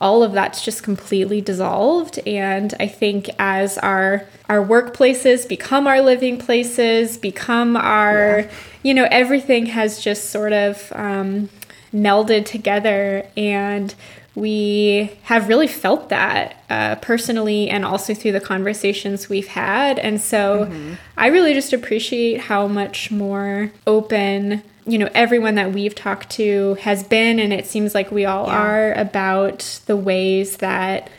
[0.00, 6.00] all of that's just completely dissolved and i think as our our workplaces become our
[6.00, 8.50] living places become our yeah.
[8.82, 11.48] you know everything has just sort of um,
[11.92, 13.94] melded together and
[14.38, 19.98] we have really felt that uh, personally and also through the conversations we've had.
[19.98, 20.94] And so mm-hmm.
[21.16, 26.74] I really just appreciate how much more open you know everyone that we've talked to
[26.80, 28.58] has been and it seems like we all yeah.
[28.58, 31.10] are about the ways that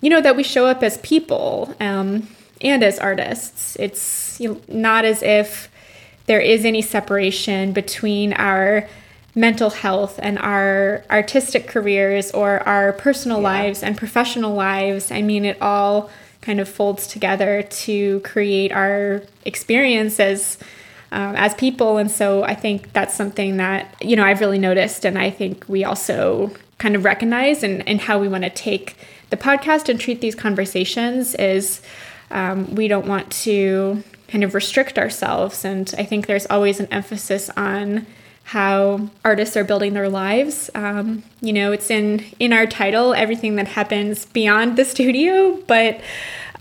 [0.00, 2.26] you know that we show up as people um,
[2.62, 5.70] and as artists it's you know, not as if
[6.26, 8.88] there is any separation between our
[9.34, 13.44] mental health and our artistic careers or our personal yeah.
[13.44, 16.10] lives and professional lives i mean it all
[16.40, 20.56] kind of folds together to create our experience as
[21.12, 21.96] um, as people.
[21.96, 25.04] And so I think that's something that, you know, I've really noticed.
[25.04, 28.96] And I think we also kind of recognize and, and how we want to take
[29.30, 31.82] the podcast and treat these conversations is
[32.30, 35.64] um, we don't want to kind of restrict ourselves.
[35.64, 38.06] And I think there's always an emphasis on
[38.44, 40.70] how artists are building their lives.
[40.74, 46.00] Um, you know, it's in in our title, everything that happens beyond the studio, but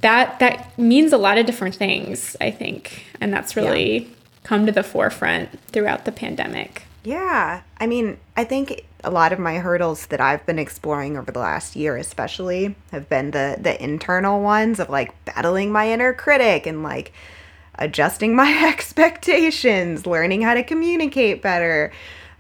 [0.02, 4.17] that that means a lot of different things, I think, and that's really yeah
[4.48, 6.84] come to the forefront throughout the pandemic.
[7.04, 7.64] Yeah.
[7.80, 11.40] I mean, I think a lot of my hurdles that I've been exploring over the
[11.40, 16.66] last year especially have been the the internal ones of like battling my inner critic
[16.66, 17.12] and like
[17.76, 21.92] adjusting my expectations, learning how to communicate better,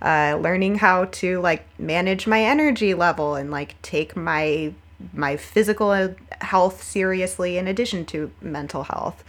[0.02, 4.74] uh, learning how to like manage my energy level and like take my
[5.14, 9.26] my physical health seriously in addition to mental health.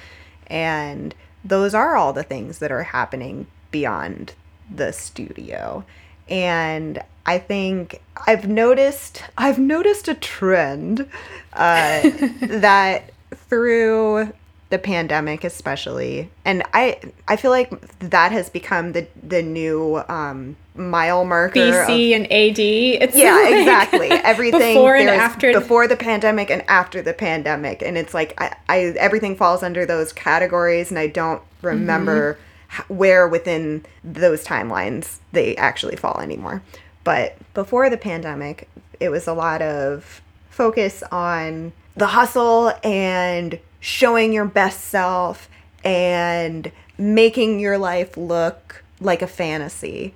[0.47, 4.35] And those are all the things that are happening beyond
[4.75, 5.85] the studio.
[6.29, 11.09] And I think I've noticed I've noticed a trend
[11.53, 12.03] uh,
[12.41, 14.33] that through
[14.71, 16.31] the pandemic especially.
[16.45, 22.15] And i i feel like that has become the the new um mile marker bc
[22.15, 24.11] of, and ad it's yeah like exactly.
[24.11, 25.53] everything before and after.
[25.53, 27.83] before the pandemic and after the pandemic.
[27.83, 32.39] And it's like i, I everything falls under those categories and i don't remember
[32.71, 32.95] mm-hmm.
[32.95, 36.63] where within those timelines they actually fall anymore.
[37.05, 38.69] But before the pandemic
[39.01, 45.49] it was a lot of focus on the hustle and showing your best self
[45.85, 50.15] and making your life look like a fantasy.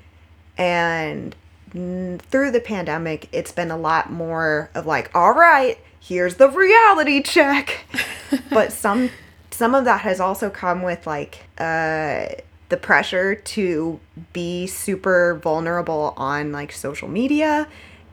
[0.59, 1.35] And
[1.73, 7.23] through the pandemic, it's been a lot more of like, all right, here's the reality
[7.23, 7.85] check.
[8.51, 9.11] but some
[9.51, 12.27] some of that has also come with like uh
[12.71, 14.01] the pressure to
[14.33, 17.69] be super vulnerable on like social media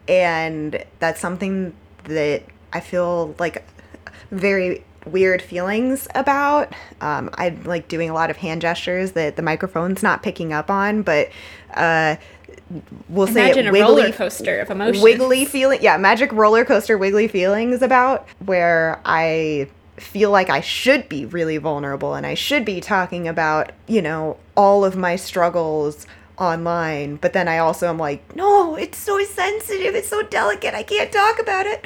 [0.09, 3.63] and that's something that I feel like
[4.31, 6.73] very weird feelings about.
[7.01, 10.69] Um, I'm like doing a lot of hand gestures that the microphone's not picking up
[10.69, 11.29] on, but
[11.73, 12.15] uh,
[13.07, 15.03] we'll Imagine say it, a wiggly, roller coaster of emotions.
[15.03, 21.09] Wiggly feeling, yeah, magic roller coaster, wiggly feelings about where I feel like I should
[21.09, 26.07] be really vulnerable and I should be talking about, you know, all of my struggles
[26.37, 27.17] online.
[27.17, 31.11] But then I also am like, no, it's so sensitive, it's so delicate, I can't
[31.11, 31.85] talk about it.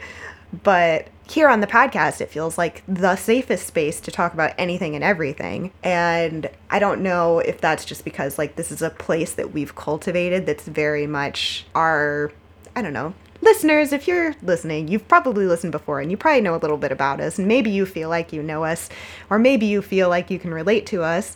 [0.63, 4.95] But here on the podcast, it feels like the safest space to talk about anything
[4.95, 5.71] and everything.
[5.83, 9.75] And I don't know if that's just because, like, this is a place that we've
[9.75, 12.31] cultivated that's very much our,
[12.75, 16.55] I don't know, listeners, if you're listening, you've probably listened before and you probably know
[16.55, 17.37] a little bit about us.
[17.39, 18.89] And maybe you feel like you know us,
[19.29, 21.35] or maybe you feel like you can relate to us.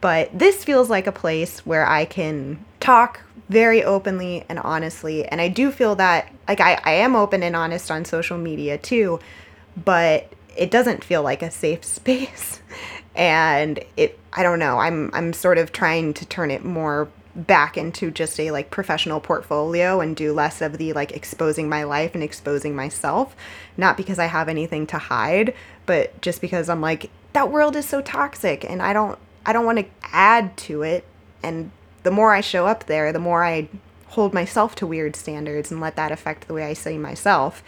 [0.00, 5.24] But this feels like a place where I can talk very openly and honestly.
[5.26, 8.78] And I do feel that, like, I, I am open and honest on social media
[8.78, 9.20] too,
[9.84, 12.60] but it doesn't feel like a safe space.
[13.14, 17.76] And it, I don't know, I'm, I'm sort of trying to turn it more back
[17.78, 22.14] into just a like professional portfolio and do less of the like exposing my life
[22.14, 23.36] and exposing myself
[23.76, 25.54] not because i have anything to hide
[25.86, 29.64] but just because i'm like that world is so toxic and i don't i don't
[29.64, 31.04] want to add to it
[31.40, 31.70] and
[32.02, 33.68] the more I show up there, the more I
[34.08, 37.62] hold myself to weird standards and let that affect the way I see myself.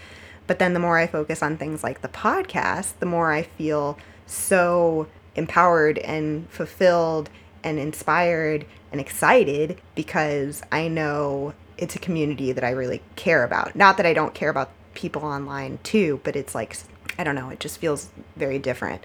[0.47, 3.99] But then the more I focus on things like the podcast, the more I feel
[4.27, 5.07] so
[5.37, 7.31] empowered and fulfilled
[7.63, 13.77] and inspired and excited because I know it's a community that I really care about.
[13.77, 16.77] Not that I don't care about people online too, but it's like,
[17.19, 19.05] I don't know, it just feels very different.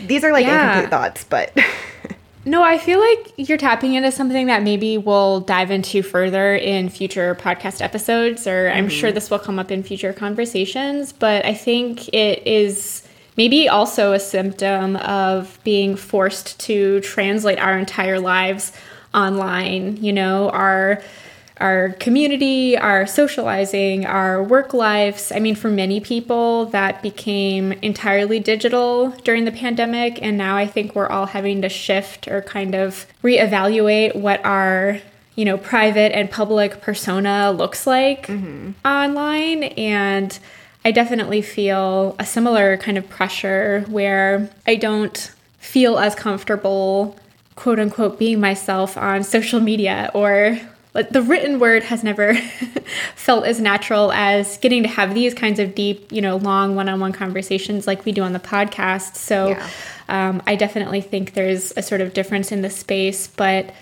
[0.00, 0.78] These are like yeah.
[0.78, 1.56] incomplete thoughts, but.
[2.44, 6.88] No, I feel like you're tapping into something that maybe we'll dive into further in
[6.88, 8.88] future podcast episodes, or I'm mm-hmm.
[8.88, 11.12] sure this will come up in future conversations.
[11.12, 17.78] But I think it is maybe also a symptom of being forced to translate our
[17.78, 18.72] entire lives
[19.14, 20.02] online.
[20.02, 21.00] You know, our
[21.58, 25.30] our community, our socializing, our work lives.
[25.32, 30.20] I mean, for many people, that became entirely digital during the pandemic.
[30.22, 35.00] And now I think we're all having to shift or kind of reevaluate what our
[35.34, 38.72] you know private and public persona looks like mm-hmm.
[38.86, 40.38] online and
[40.84, 47.16] i definitely feel a similar kind of pressure where i don't feel as comfortable
[47.54, 50.58] quote unquote being myself on social media or
[50.92, 52.34] the written word has never
[53.16, 57.12] felt as natural as getting to have these kinds of deep, you know, long one-on-one
[57.12, 59.16] conversations like we do on the podcast.
[59.16, 59.68] So yeah.
[60.08, 63.72] um, I definitely think there's a sort of difference in the space, but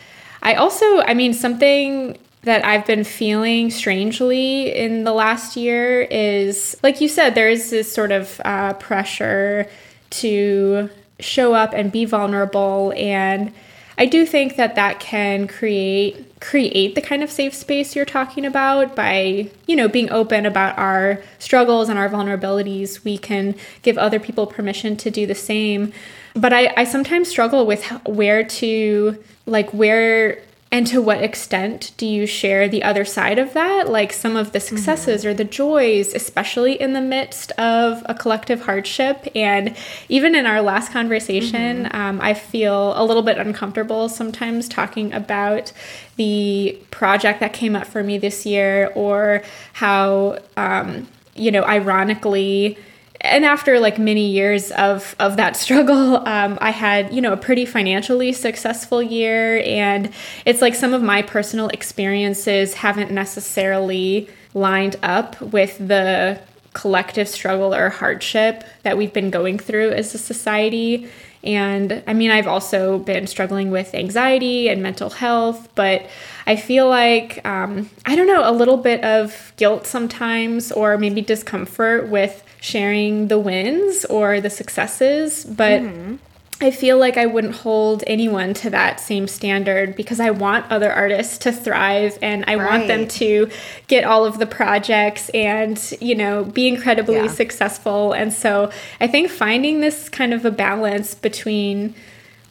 [0.43, 6.77] I also, I mean, something that I've been feeling strangely in the last year is,
[6.83, 9.69] like you said, there is this sort of uh, pressure
[10.11, 10.89] to
[11.19, 13.53] show up and be vulnerable and
[13.99, 18.47] I do think that that can create create the kind of safe space you're talking
[18.47, 23.05] about by, you know, being open about our struggles and our vulnerabilities.
[23.05, 25.93] We can give other people permission to do the same.
[26.35, 30.43] But I, I sometimes struggle with where to like where
[30.73, 33.89] and to what extent do you share the other side of that?
[33.89, 35.31] Like some of the successes mm-hmm.
[35.31, 39.27] or the joys, especially in the midst of a collective hardship.
[39.35, 39.77] And
[40.09, 41.97] even in our last conversation, mm-hmm.
[41.97, 45.73] um, I feel a little bit uncomfortable sometimes talking about
[46.15, 49.43] the project that came up for me this year or
[49.73, 52.79] how, um, you know, ironically,
[53.23, 57.37] and after like many years of of that struggle um, i had you know a
[57.37, 59.63] pretty financially successful year.
[59.65, 60.11] And
[60.45, 66.41] it's like some of my personal experiences haven't necessarily lined up with the
[66.73, 71.09] collective struggle or hardship that we've been going through as a society.
[71.43, 76.07] And I mean, I've also been struggling with anxiety and mental health, but
[76.47, 81.23] I feel like, um, I don't know, a little bit of guilt sometimes, or maybe
[81.23, 86.17] discomfort with sharing the wins or the successes, but mm-hmm.
[86.63, 90.93] I feel like I wouldn't hold anyone to that same standard because I want other
[90.93, 92.71] artists to thrive and I right.
[92.71, 93.51] want them to
[93.87, 97.29] get all of the projects and, you know, be incredibly yeah.
[97.29, 98.13] successful.
[98.13, 101.95] And so I think finding this kind of a balance between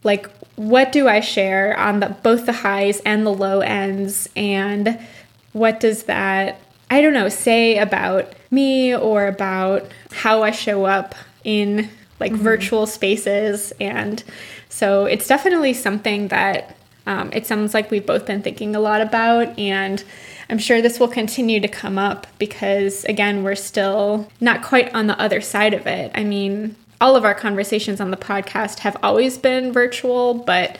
[0.02, 4.98] like what do I share on the both the highs and the low ends and
[5.52, 11.14] what does that I don't know, say about me or about how I show up
[11.44, 11.88] in
[12.18, 12.42] like mm-hmm.
[12.42, 13.72] virtual spaces.
[13.80, 14.22] And
[14.68, 16.76] so it's definitely something that
[17.06, 19.58] um, it sounds like we've both been thinking a lot about.
[19.58, 20.02] And
[20.50, 25.06] I'm sure this will continue to come up because, again, we're still not quite on
[25.06, 26.10] the other side of it.
[26.14, 30.76] I mean, all of our conversations on the podcast have always been virtual, but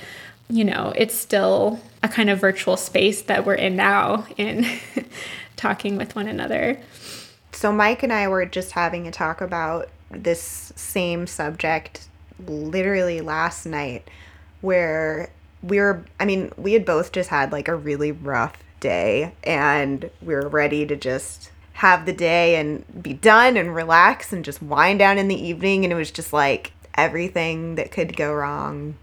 [0.48, 4.66] you know, it's still a kind of virtual space that we're in now in
[5.60, 6.78] talking with one another.
[7.52, 12.08] So, Mike and I were just having a talk about this same subject
[12.46, 14.08] literally last night,
[14.60, 15.30] where
[15.62, 20.10] we were, I mean, we had both just had like a really rough day and
[20.22, 24.62] we were ready to just have the day and be done and relax and just
[24.62, 25.84] wind down in the evening.
[25.84, 28.96] And it was just like everything that could go wrong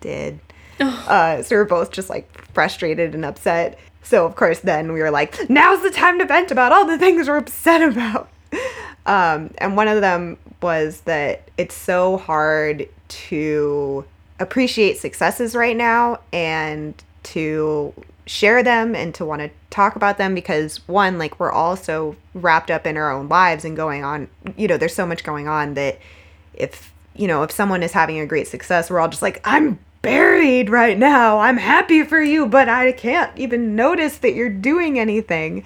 [0.00, 0.38] did.
[0.82, 3.78] Uh, so we are both just like frustrated and upset.
[4.02, 6.98] So of course then we were like, now's the time to vent about all the
[6.98, 8.28] things we're upset about.
[9.04, 14.04] Um, and one of them was that it's so hard to
[14.38, 17.92] appreciate successes right now and to
[18.26, 22.14] share them and to want to talk about them because one like we're all so
[22.34, 25.48] wrapped up in our own lives and going on you know there's so much going
[25.48, 25.98] on that
[26.54, 29.78] if you know if someone is having a great success we're all just like i'm
[30.02, 31.38] buried right now.
[31.38, 35.64] I'm happy for you but i can't even notice that you're doing anything.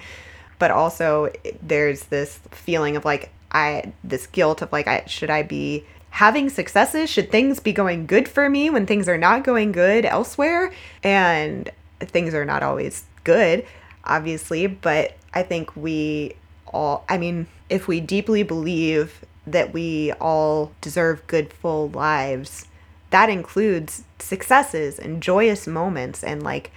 [0.59, 1.31] But also
[1.61, 5.85] there's this feeling of like i this guilt of like i should i be
[6.17, 7.11] having successes?
[7.11, 10.73] Should things be going good for me when things are not going good elsewhere?
[11.03, 11.69] And
[11.99, 13.63] things are not always good,
[14.03, 16.35] obviously, but I think we
[16.65, 22.67] all, I mean, if we deeply believe that we all deserve good, full lives,
[23.09, 26.23] that includes successes and joyous moments.
[26.23, 26.71] And like,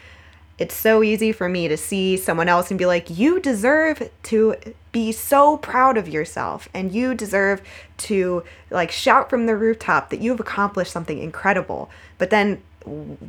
[0.59, 4.55] it's so easy for me to see someone else and be like, you deserve to
[4.93, 7.63] be so proud of yourself and you deserve
[7.97, 11.89] to like shout from the rooftop that you've accomplished something incredible.
[12.19, 12.61] But then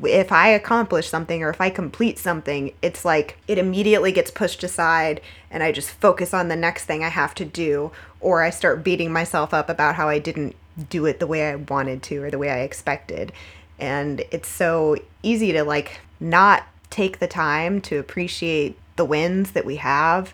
[0.03, 4.63] if I accomplish something or if I complete something, it's like it immediately gets pushed
[4.63, 8.49] aside and I just focus on the next thing I have to do, or I
[8.49, 10.55] start beating myself up about how I didn't
[10.89, 13.31] do it the way I wanted to or the way I expected.
[13.79, 19.65] And it's so easy to like not take the time to appreciate the wins that
[19.65, 20.33] we have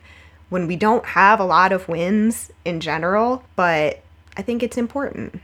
[0.49, 4.01] when we don't have a lot of wins in general, but
[4.35, 5.39] I think it's important.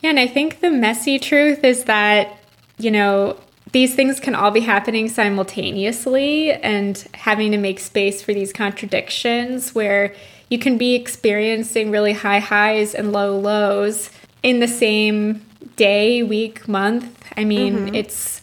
[0.00, 2.38] Yeah, and I think the messy truth is that
[2.78, 3.38] you know,
[3.72, 9.74] these things can all be happening simultaneously and having to make space for these contradictions
[9.74, 10.14] where
[10.50, 14.10] you can be experiencing really high highs and low lows
[14.42, 15.44] in the same
[15.76, 17.24] day, week, month.
[17.36, 17.94] I mean, mm-hmm.
[17.94, 18.42] it's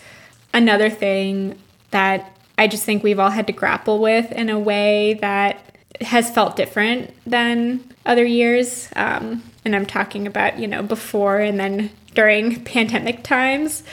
[0.54, 1.58] another thing
[1.92, 5.64] that I just think we've all had to grapple with in a way that
[6.02, 8.90] has felt different than other years.
[8.96, 13.84] Um, and I'm talking about, you know, before and then during pandemic times.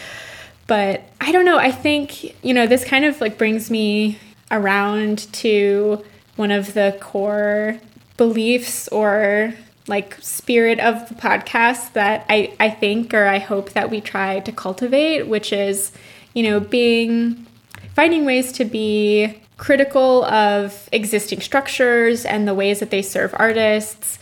[0.67, 1.59] But I don't know.
[1.59, 4.19] I think, you know, this kind of like brings me
[4.51, 6.05] around to
[6.37, 7.79] one of the core
[8.17, 9.55] beliefs or
[9.89, 14.41] like spirit of the podcast that I, I think or I hope that we try
[14.41, 15.93] to cultivate, which is,
[16.35, 17.47] you know, being
[17.95, 24.19] finding ways to be critical of existing structures and the ways that they serve artists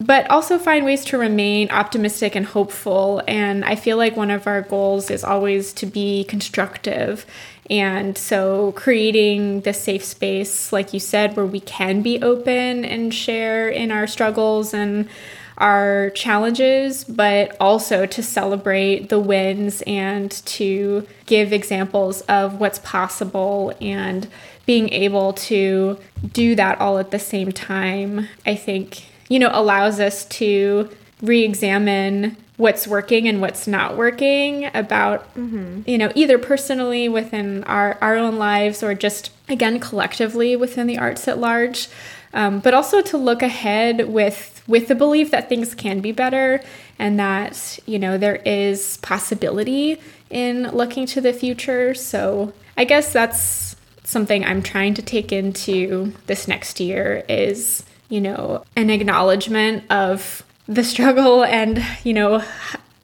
[0.00, 3.22] but also find ways to remain optimistic and hopeful.
[3.28, 7.26] And I feel like one of our goals is always to be constructive.
[7.70, 13.14] And so, creating this safe space, like you said, where we can be open and
[13.14, 15.08] share in our struggles and
[15.56, 23.72] our challenges, but also to celebrate the wins and to give examples of what's possible
[23.80, 24.26] and
[24.66, 25.98] being able to
[26.32, 30.90] do that all at the same time, I think you know, allows us to
[31.22, 35.82] re examine what's working and what's not working about, mm-hmm.
[35.86, 40.98] you know, either personally within our, our own lives or just, again, collectively within the
[40.98, 41.88] arts at large.
[42.32, 46.62] Um, but also to look ahead with with the belief that things can be better
[46.96, 53.12] and that you know there is possibility in looking to the future so i guess
[53.12, 59.90] that's something i'm trying to take into this next year is you know, an acknowledgement
[59.90, 62.42] of the struggle and, you know,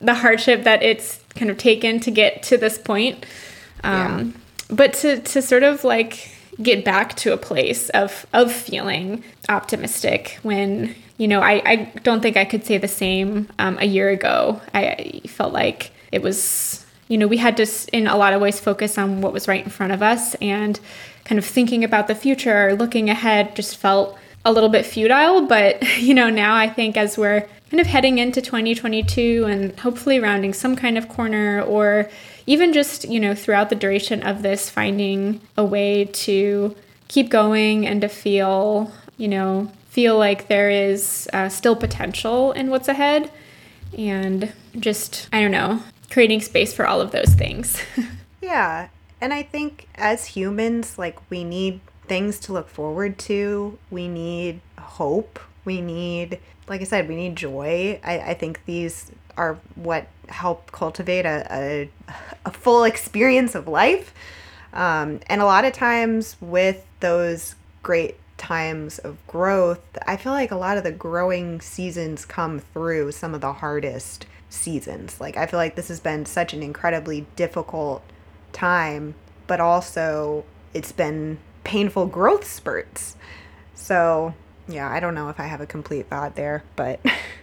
[0.00, 3.26] the hardship that it's kind of taken to get to this point.
[3.82, 4.34] Um,
[4.70, 4.74] yeah.
[4.76, 6.30] But to, to sort of like
[6.62, 12.20] get back to a place of, of feeling optimistic when, you know, I, I don't
[12.20, 14.60] think I could say the same um, a year ago.
[14.72, 18.40] I, I felt like it was, you know, we had to, in a lot of
[18.40, 20.78] ways, focus on what was right in front of us and
[21.24, 25.46] kind of thinking about the future, or looking ahead, just felt a little bit futile,
[25.46, 30.20] but you know, now I think as we're kind of heading into 2022 and hopefully
[30.20, 32.08] rounding some kind of corner or
[32.46, 36.76] even just, you know, throughout the duration of this finding a way to
[37.08, 42.70] keep going and to feel, you know, feel like there is uh, still potential in
[42.70, 43.30] what's ahead
[43.96, 47.80] and just, I don't know, creating space for all of those things.
[48.40, 48.88] yeah.
[49.20, 53.78] And I think as humans, like we need things to look forward to.
[53.90, 55.40] We need hope.
[55.64, 56.38] We need,
[56.68, 58.00] like I said, we need joy.
[58.02, 61.90] I, I think these are what help cultivate a, a,
[62.44, 64.14] a full experience of life.
[64.72, 70.50] Um, and a lot of times with those great times of growth, I feel like
[70.50, 75.20] a lot of the growing seasons come through some of the hardest seasons.
[75.20, 78.02] Like, I feel like this has been such an incredibly difficult
[78.52, 79.14] time,
[79.46, 80.44] but also
[80.74, 83.16] it's been painful growth spurts.
[83.74, 84.34] So,
[84.68, 87.00] yeah, I don't know if I have a complete thought there, but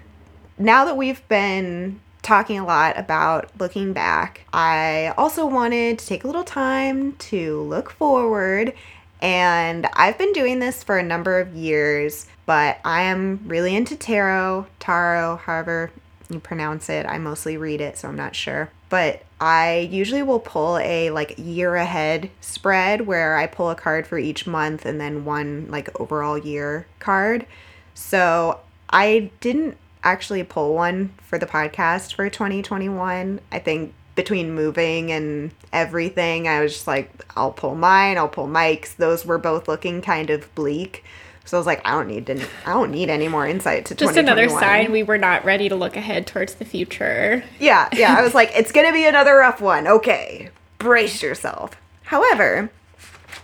[0.57, 6.23] now that we've been talking a lot about looking back, I also wanted to take
[6.23, 8.73] a little time to look forward.
[9.21, 13.95] And I've been doing this for a number of years, but I am really into
[13.95, 15.91] tarot, tarot, however
[16.29, 17.05] you pronounce it.
[17.05, 18.69] I mostly read it, so I'm not sure.
[18.93, 24.05] But I usually will pull a like year ahead spread where I pull a card
[24.05, 27.47] for each month and then one like overall year card.
[27.95, 28.59] So
[28.91, 33.39] I didn't actually pull one for the podcast for 2021.
[33.51, 38.45] I think between moving and everything, I was just like, I'll pull mine, I'll pull
[38.45, 38.93] Mike's.
[38.93, 41.03] Those were both looking kind of bleak.
[41.45, 43.95] So I was like, I don't need to, I don't need any more insight to
[43.95, 47.43] just another sign we were not ready to look ahead towards the future.
[47.59, 48.15] Yeah, yeah.
[48.17, 49.87] I was like, it's gonna be another rough one.
[49.87, 51.75] Okay, brace yourself.
[52.03, 52.71] However,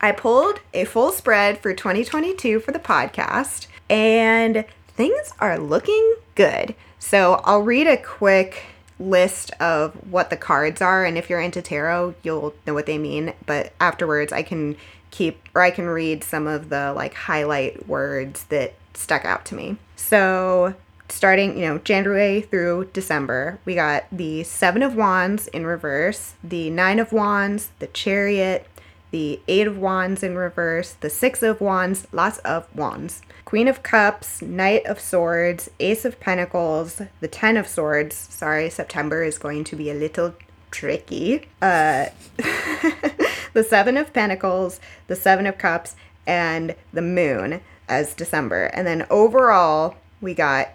[0.02, 6.76] I pulled a full spread for 2022 for the podcast, and things are looking good.
[7.00, 8.64] So I'll read a quick
[9.00, 12.98] list of what the cards are, and if you're into tarot, you'll know what they
[12.98, 13.34] mean.
[13.46, 14.76] But afterwards, I can
[15.12, 19.56] keep or I can read some of the like highlight words that stuck out to
[19.56, 19.78] me.
[19.96, 20.76] So,
[21.10, 26.70] starting, you know, January through December, we got the 7 of wands in reverse, the
[26.70, 28.68] 9 of wands, the chariot,
[29.12, 33.22] the 8 of wands in reverse, the 6 of wands, lots of wands.
[33.50, 38.16] Queen of Cups, Knight of Swords, Ace of Pentacles, the Ten of Swords.
[38.16, 40.36] Sorry, September is going to be a little
[40.70, 41.48] tricky.
[41.60, 42.06] Uh,
[43.60, 48.68] the Seven of Pentacles, the Seven of Cups, and the Moon as December.
[48.68, 50.70] And then overall, we got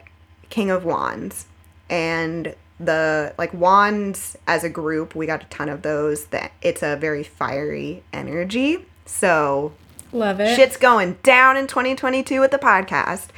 [0.51, 1.47] King of Wands.
[1.89, 6.83] And the like wands as a group, we got a ton of those that it's
[6.83, 8.85] a very fiery energy.
[9.07, 9.73] So
[10.13, 10.55] love it.
[10.55, 13.29] Shit's going down in 2022 with the podcast.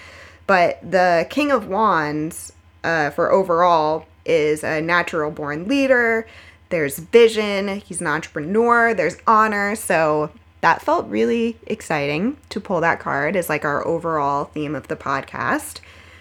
[0.48, 6.26] But the King of Wands uh, for overall is a natural born leader
[6.68, 9.76] there's vision, he's an entrepreneur, there's honor.
[9.76, 14.88] So that felt really exciting to pull that card as like our overall theme of
[14.88, 15.80] the podcast,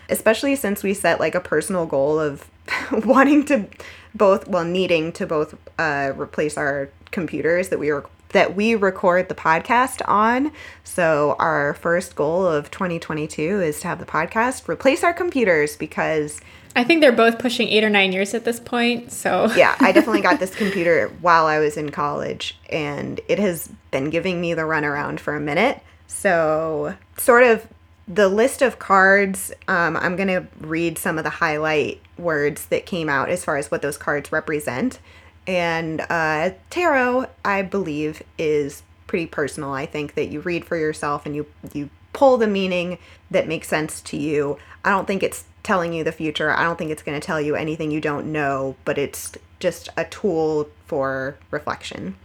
[0.09, 2.49] especially since we set like a personal goal of
[2.91, 3.67] wanting to
[4.13, 9.29] both, well, needing to both uh, replace our computers that we were that we record
[9.29, 10.51] the podcast on.
[10.83, 16.41] So our first goal of 2022 is to have the podcast replace our computers because
[16.75, 19.11] I think they're both pushing eight or nine years at this point.
[19.11, 23.69] So yeah, I definitely got this computer while I was in college, and it has
[23.91, 25.81] been giving me the runaround for a minute.
[26.07, 27.67] So sort of
[28.07, 29.51] the list of cards.
[29.67, 33.71] Um, I'm gonna read some of the highlight words that came out as far as
[33.71, 34.99] what those cards represent.
[35.47, 38.83] And uh, tarot, I believe, is
[39.15, 39.71] pretty personal.
[39.71, 42.97] I think that you read for yourself and you you pull the meaning
[43.31, 44.57] that makes sense to you.
[44.83, 46.51] I don't think it's telling you the future.
[46.51, 49.87] I don't think it's going to tell you anything you don't know, but it's just
[49.95, 52.17] a tool for reflection.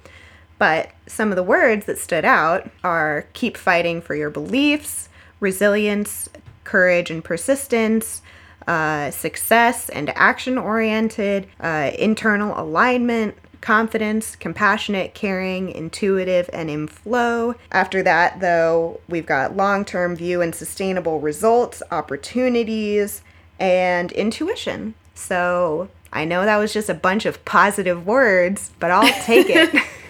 [0.59, 6.29] But some of the words that stood out are keep fighting for your beliefs, resilience,
[6.65, 8.21] courage and persistence,
[8.67, 17.55] uh, success and action oriented, uh, internal alignment, confidence, compassionate, caring, intuitive, and in flow.
[17.73, 23.23] After that, though, we've got long term view and sustainable results, opportunities,
[23.59, 24.95] and intuition.
[25.15, 29.75] So I know that was just a bunch of positive words, but I'll take it.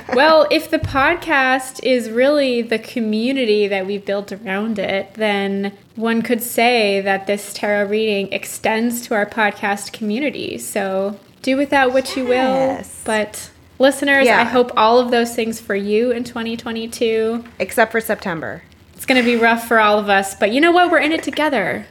[0.14, 6.22] well, if the podcast is really the community that we've built around it, then one
[6.22, 10.56] could say that this tarot reading extends to our podcast community.
[10.56, 12.82] So do with that what you will.
[13.04, 14.40] But listeners, yeah.
[14.40, 17.44] I hope all of those things for you in 2022.
[17.58, 18.62] Except for September.
[18.94, 20.90] It's going to be rough for all of us, but you know what?
[20.90, 21.86] We're in it together.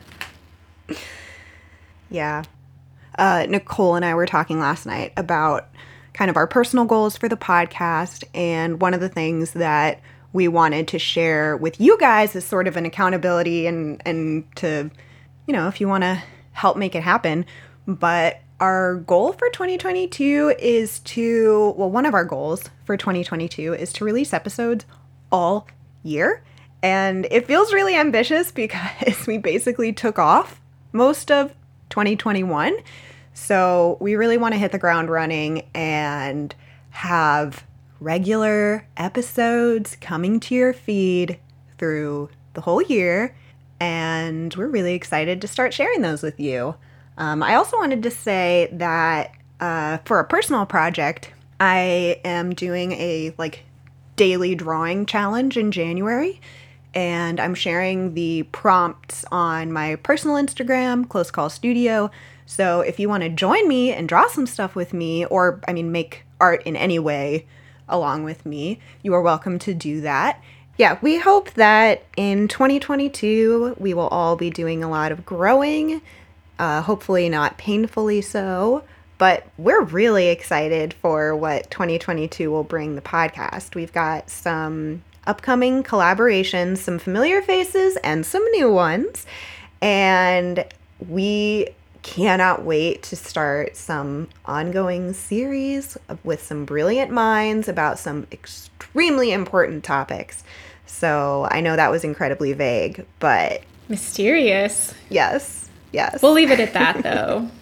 [2.11, 2.43] Yeah.
[3.17, 5.69] Uh, Nicole and I were talking last night about
[6.13, 8.25] kind of our personal goals for the podcast.
[8.35, 10.01] And one of the things that
[10.33, 14.91] we wanted to share with you guys is sort of an accountability and, and to,
[15.47, 16.21] you know, if you want to
[16.51, 17.45] help make it happen.
[17.87, 23.91] But our goal for 2022 is to, well, one of our goals for 2022 is
[23.93, 24.85] to release episodes
[25.31, 25.67] all
[26.03, 26.43] year.
[26.83, 30.61] And it feels really ambitious because we basically took off
[30.93, 31.53] most of
[31.89, 32.77] 2021.
[33.33, 36.53] So we really want to hit the ground running and
[36.91, 37.65] have
[37.99, 41.39] regular episodes coming to your feed
[41.79, 43.35] through the whole year,
[43.79, 46.75] and we're really excited to start sharing those with you.
[47.21, 52.93] Um, I also wanted to say that uh, for a personal project, I am doing
[52.93, 53.63] a like
[54.15, 56.41] daily drawing challenge in January,
[56.95, 62.09] and I'm sharing the prompts on my personal Instagram, Close Call Studio.
[62.47, 65.73] So if you want to join me and draw some stuff with me, or I
[65.73, 67.45] mean, make art in any way
[67.87, 70.41] along with me, you are welcome to do that.
[70.75, 76.01] Yeah, we hope that in 2022 we will all be doing a lot of growing,
[76.61, 78.83] uh, hopefully not painfully so.
[79.17, 83.75] But we're really excited for what 2022 will bring the podcast.
[83.75, 89.25] We've got some upcoming collaborations, some familiar faces, and some new ones.
[89.81, 90.65] And
[91.07, 91.67] we
[92.01, 99.83] cannot wait to start some ongoing series with some brilliant minds about some extremely important
[99.83, 100.43] topics.
[100.87, 104.95] So I know that was incredibly vague, but mysterious.
[105.09, 105.60] Yes,
[105.91, 106.21] yes.
[106.21, 107.49] We'll leave it at that though.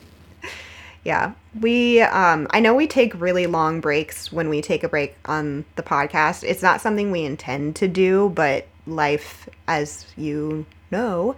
[1.05, 1.31] Yeah.
[1.59, 5.63] We um I know we take really long breaks when we take a break on
[5.77, 6.43] the podcast.
[6.43, 11.37] It's not something we intend to do, but life as you know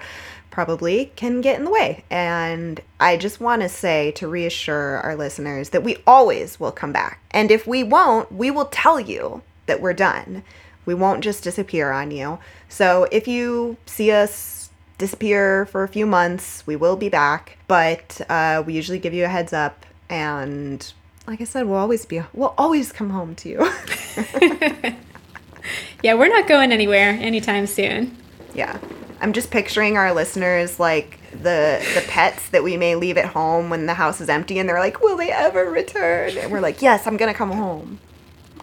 [0.50, 2.04] probably can get in the way.
[2.10, 6.92] And I just want to say to reassure our listeners that we always will come
[6.92, 7.22] back.
[7.32, 10.44] And if we won't, we will tell you that we're done.
[10.86, 12.40] We won't just disappear on you.
[12.68, 14.61] So if you see us
[15.02, 16.66] disappear for a few months.
[16.66, 19.86] We will be back, but uh, we usually give you a heads up.
[20.10, 20.80] And
[21.28, 23.60] like I said, we'll always be, we'll always come home to you.
[26.04, 28.16] yeah, we're not going anywhere anytime soon.
[28.54, 28.78] Yeah.
[29.22, 33.70] I'm just picturing our listeners like the the pets that we may leave at home
[33.70, 36.82] when the house is empty and they're like, "Will they ever return?" And we're like,
[36.82, 38.00] "Yes, I'm going to come home."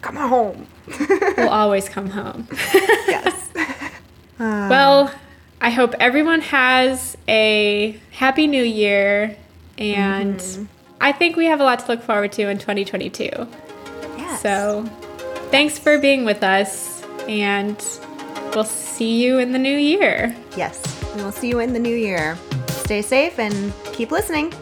[0.01, 0.66] Come home.
[1.36, 2.49] we'll always come home.
[2.53, 3.51] yes.
[3.57, 3.70] Uh,
[4.70, 5.12] well,
[5.61, 9.37] I hope everyone has a happy new year
[9.77, 10.65] and mm-hmm.
[11.01, 13.25] I think we have a lot to look forward to in 2022.
[14.17, 14.43] Yes.
[14.43, 14.85] So,
[15.51, 17.77] thanks for being with us and
[18.55, 20.35] we'll see you in the new year.
[20.57, 20.81] Yes,
[21.15, 22.39] we will see you in the new year.
[22.69, 24.53] Stay safe and keep listening.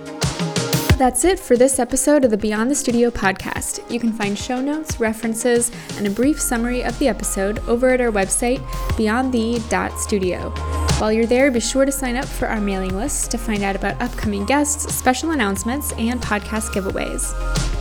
[0.99, 3.91] That's it for this episode of the Beyond the Studio podcast.
[3.91, 8.01] You can find show notes, references, and a brief summary of the episode over at
[8.01, 8.61] our website,
[8.97, 10.51] beyondthe.studio.
[10.99, 13.77] While you're there, be sure to sign up for our mailing list to find out
[13.77, 17.76] about upcoming guests, special announcements, and podcast giveaways.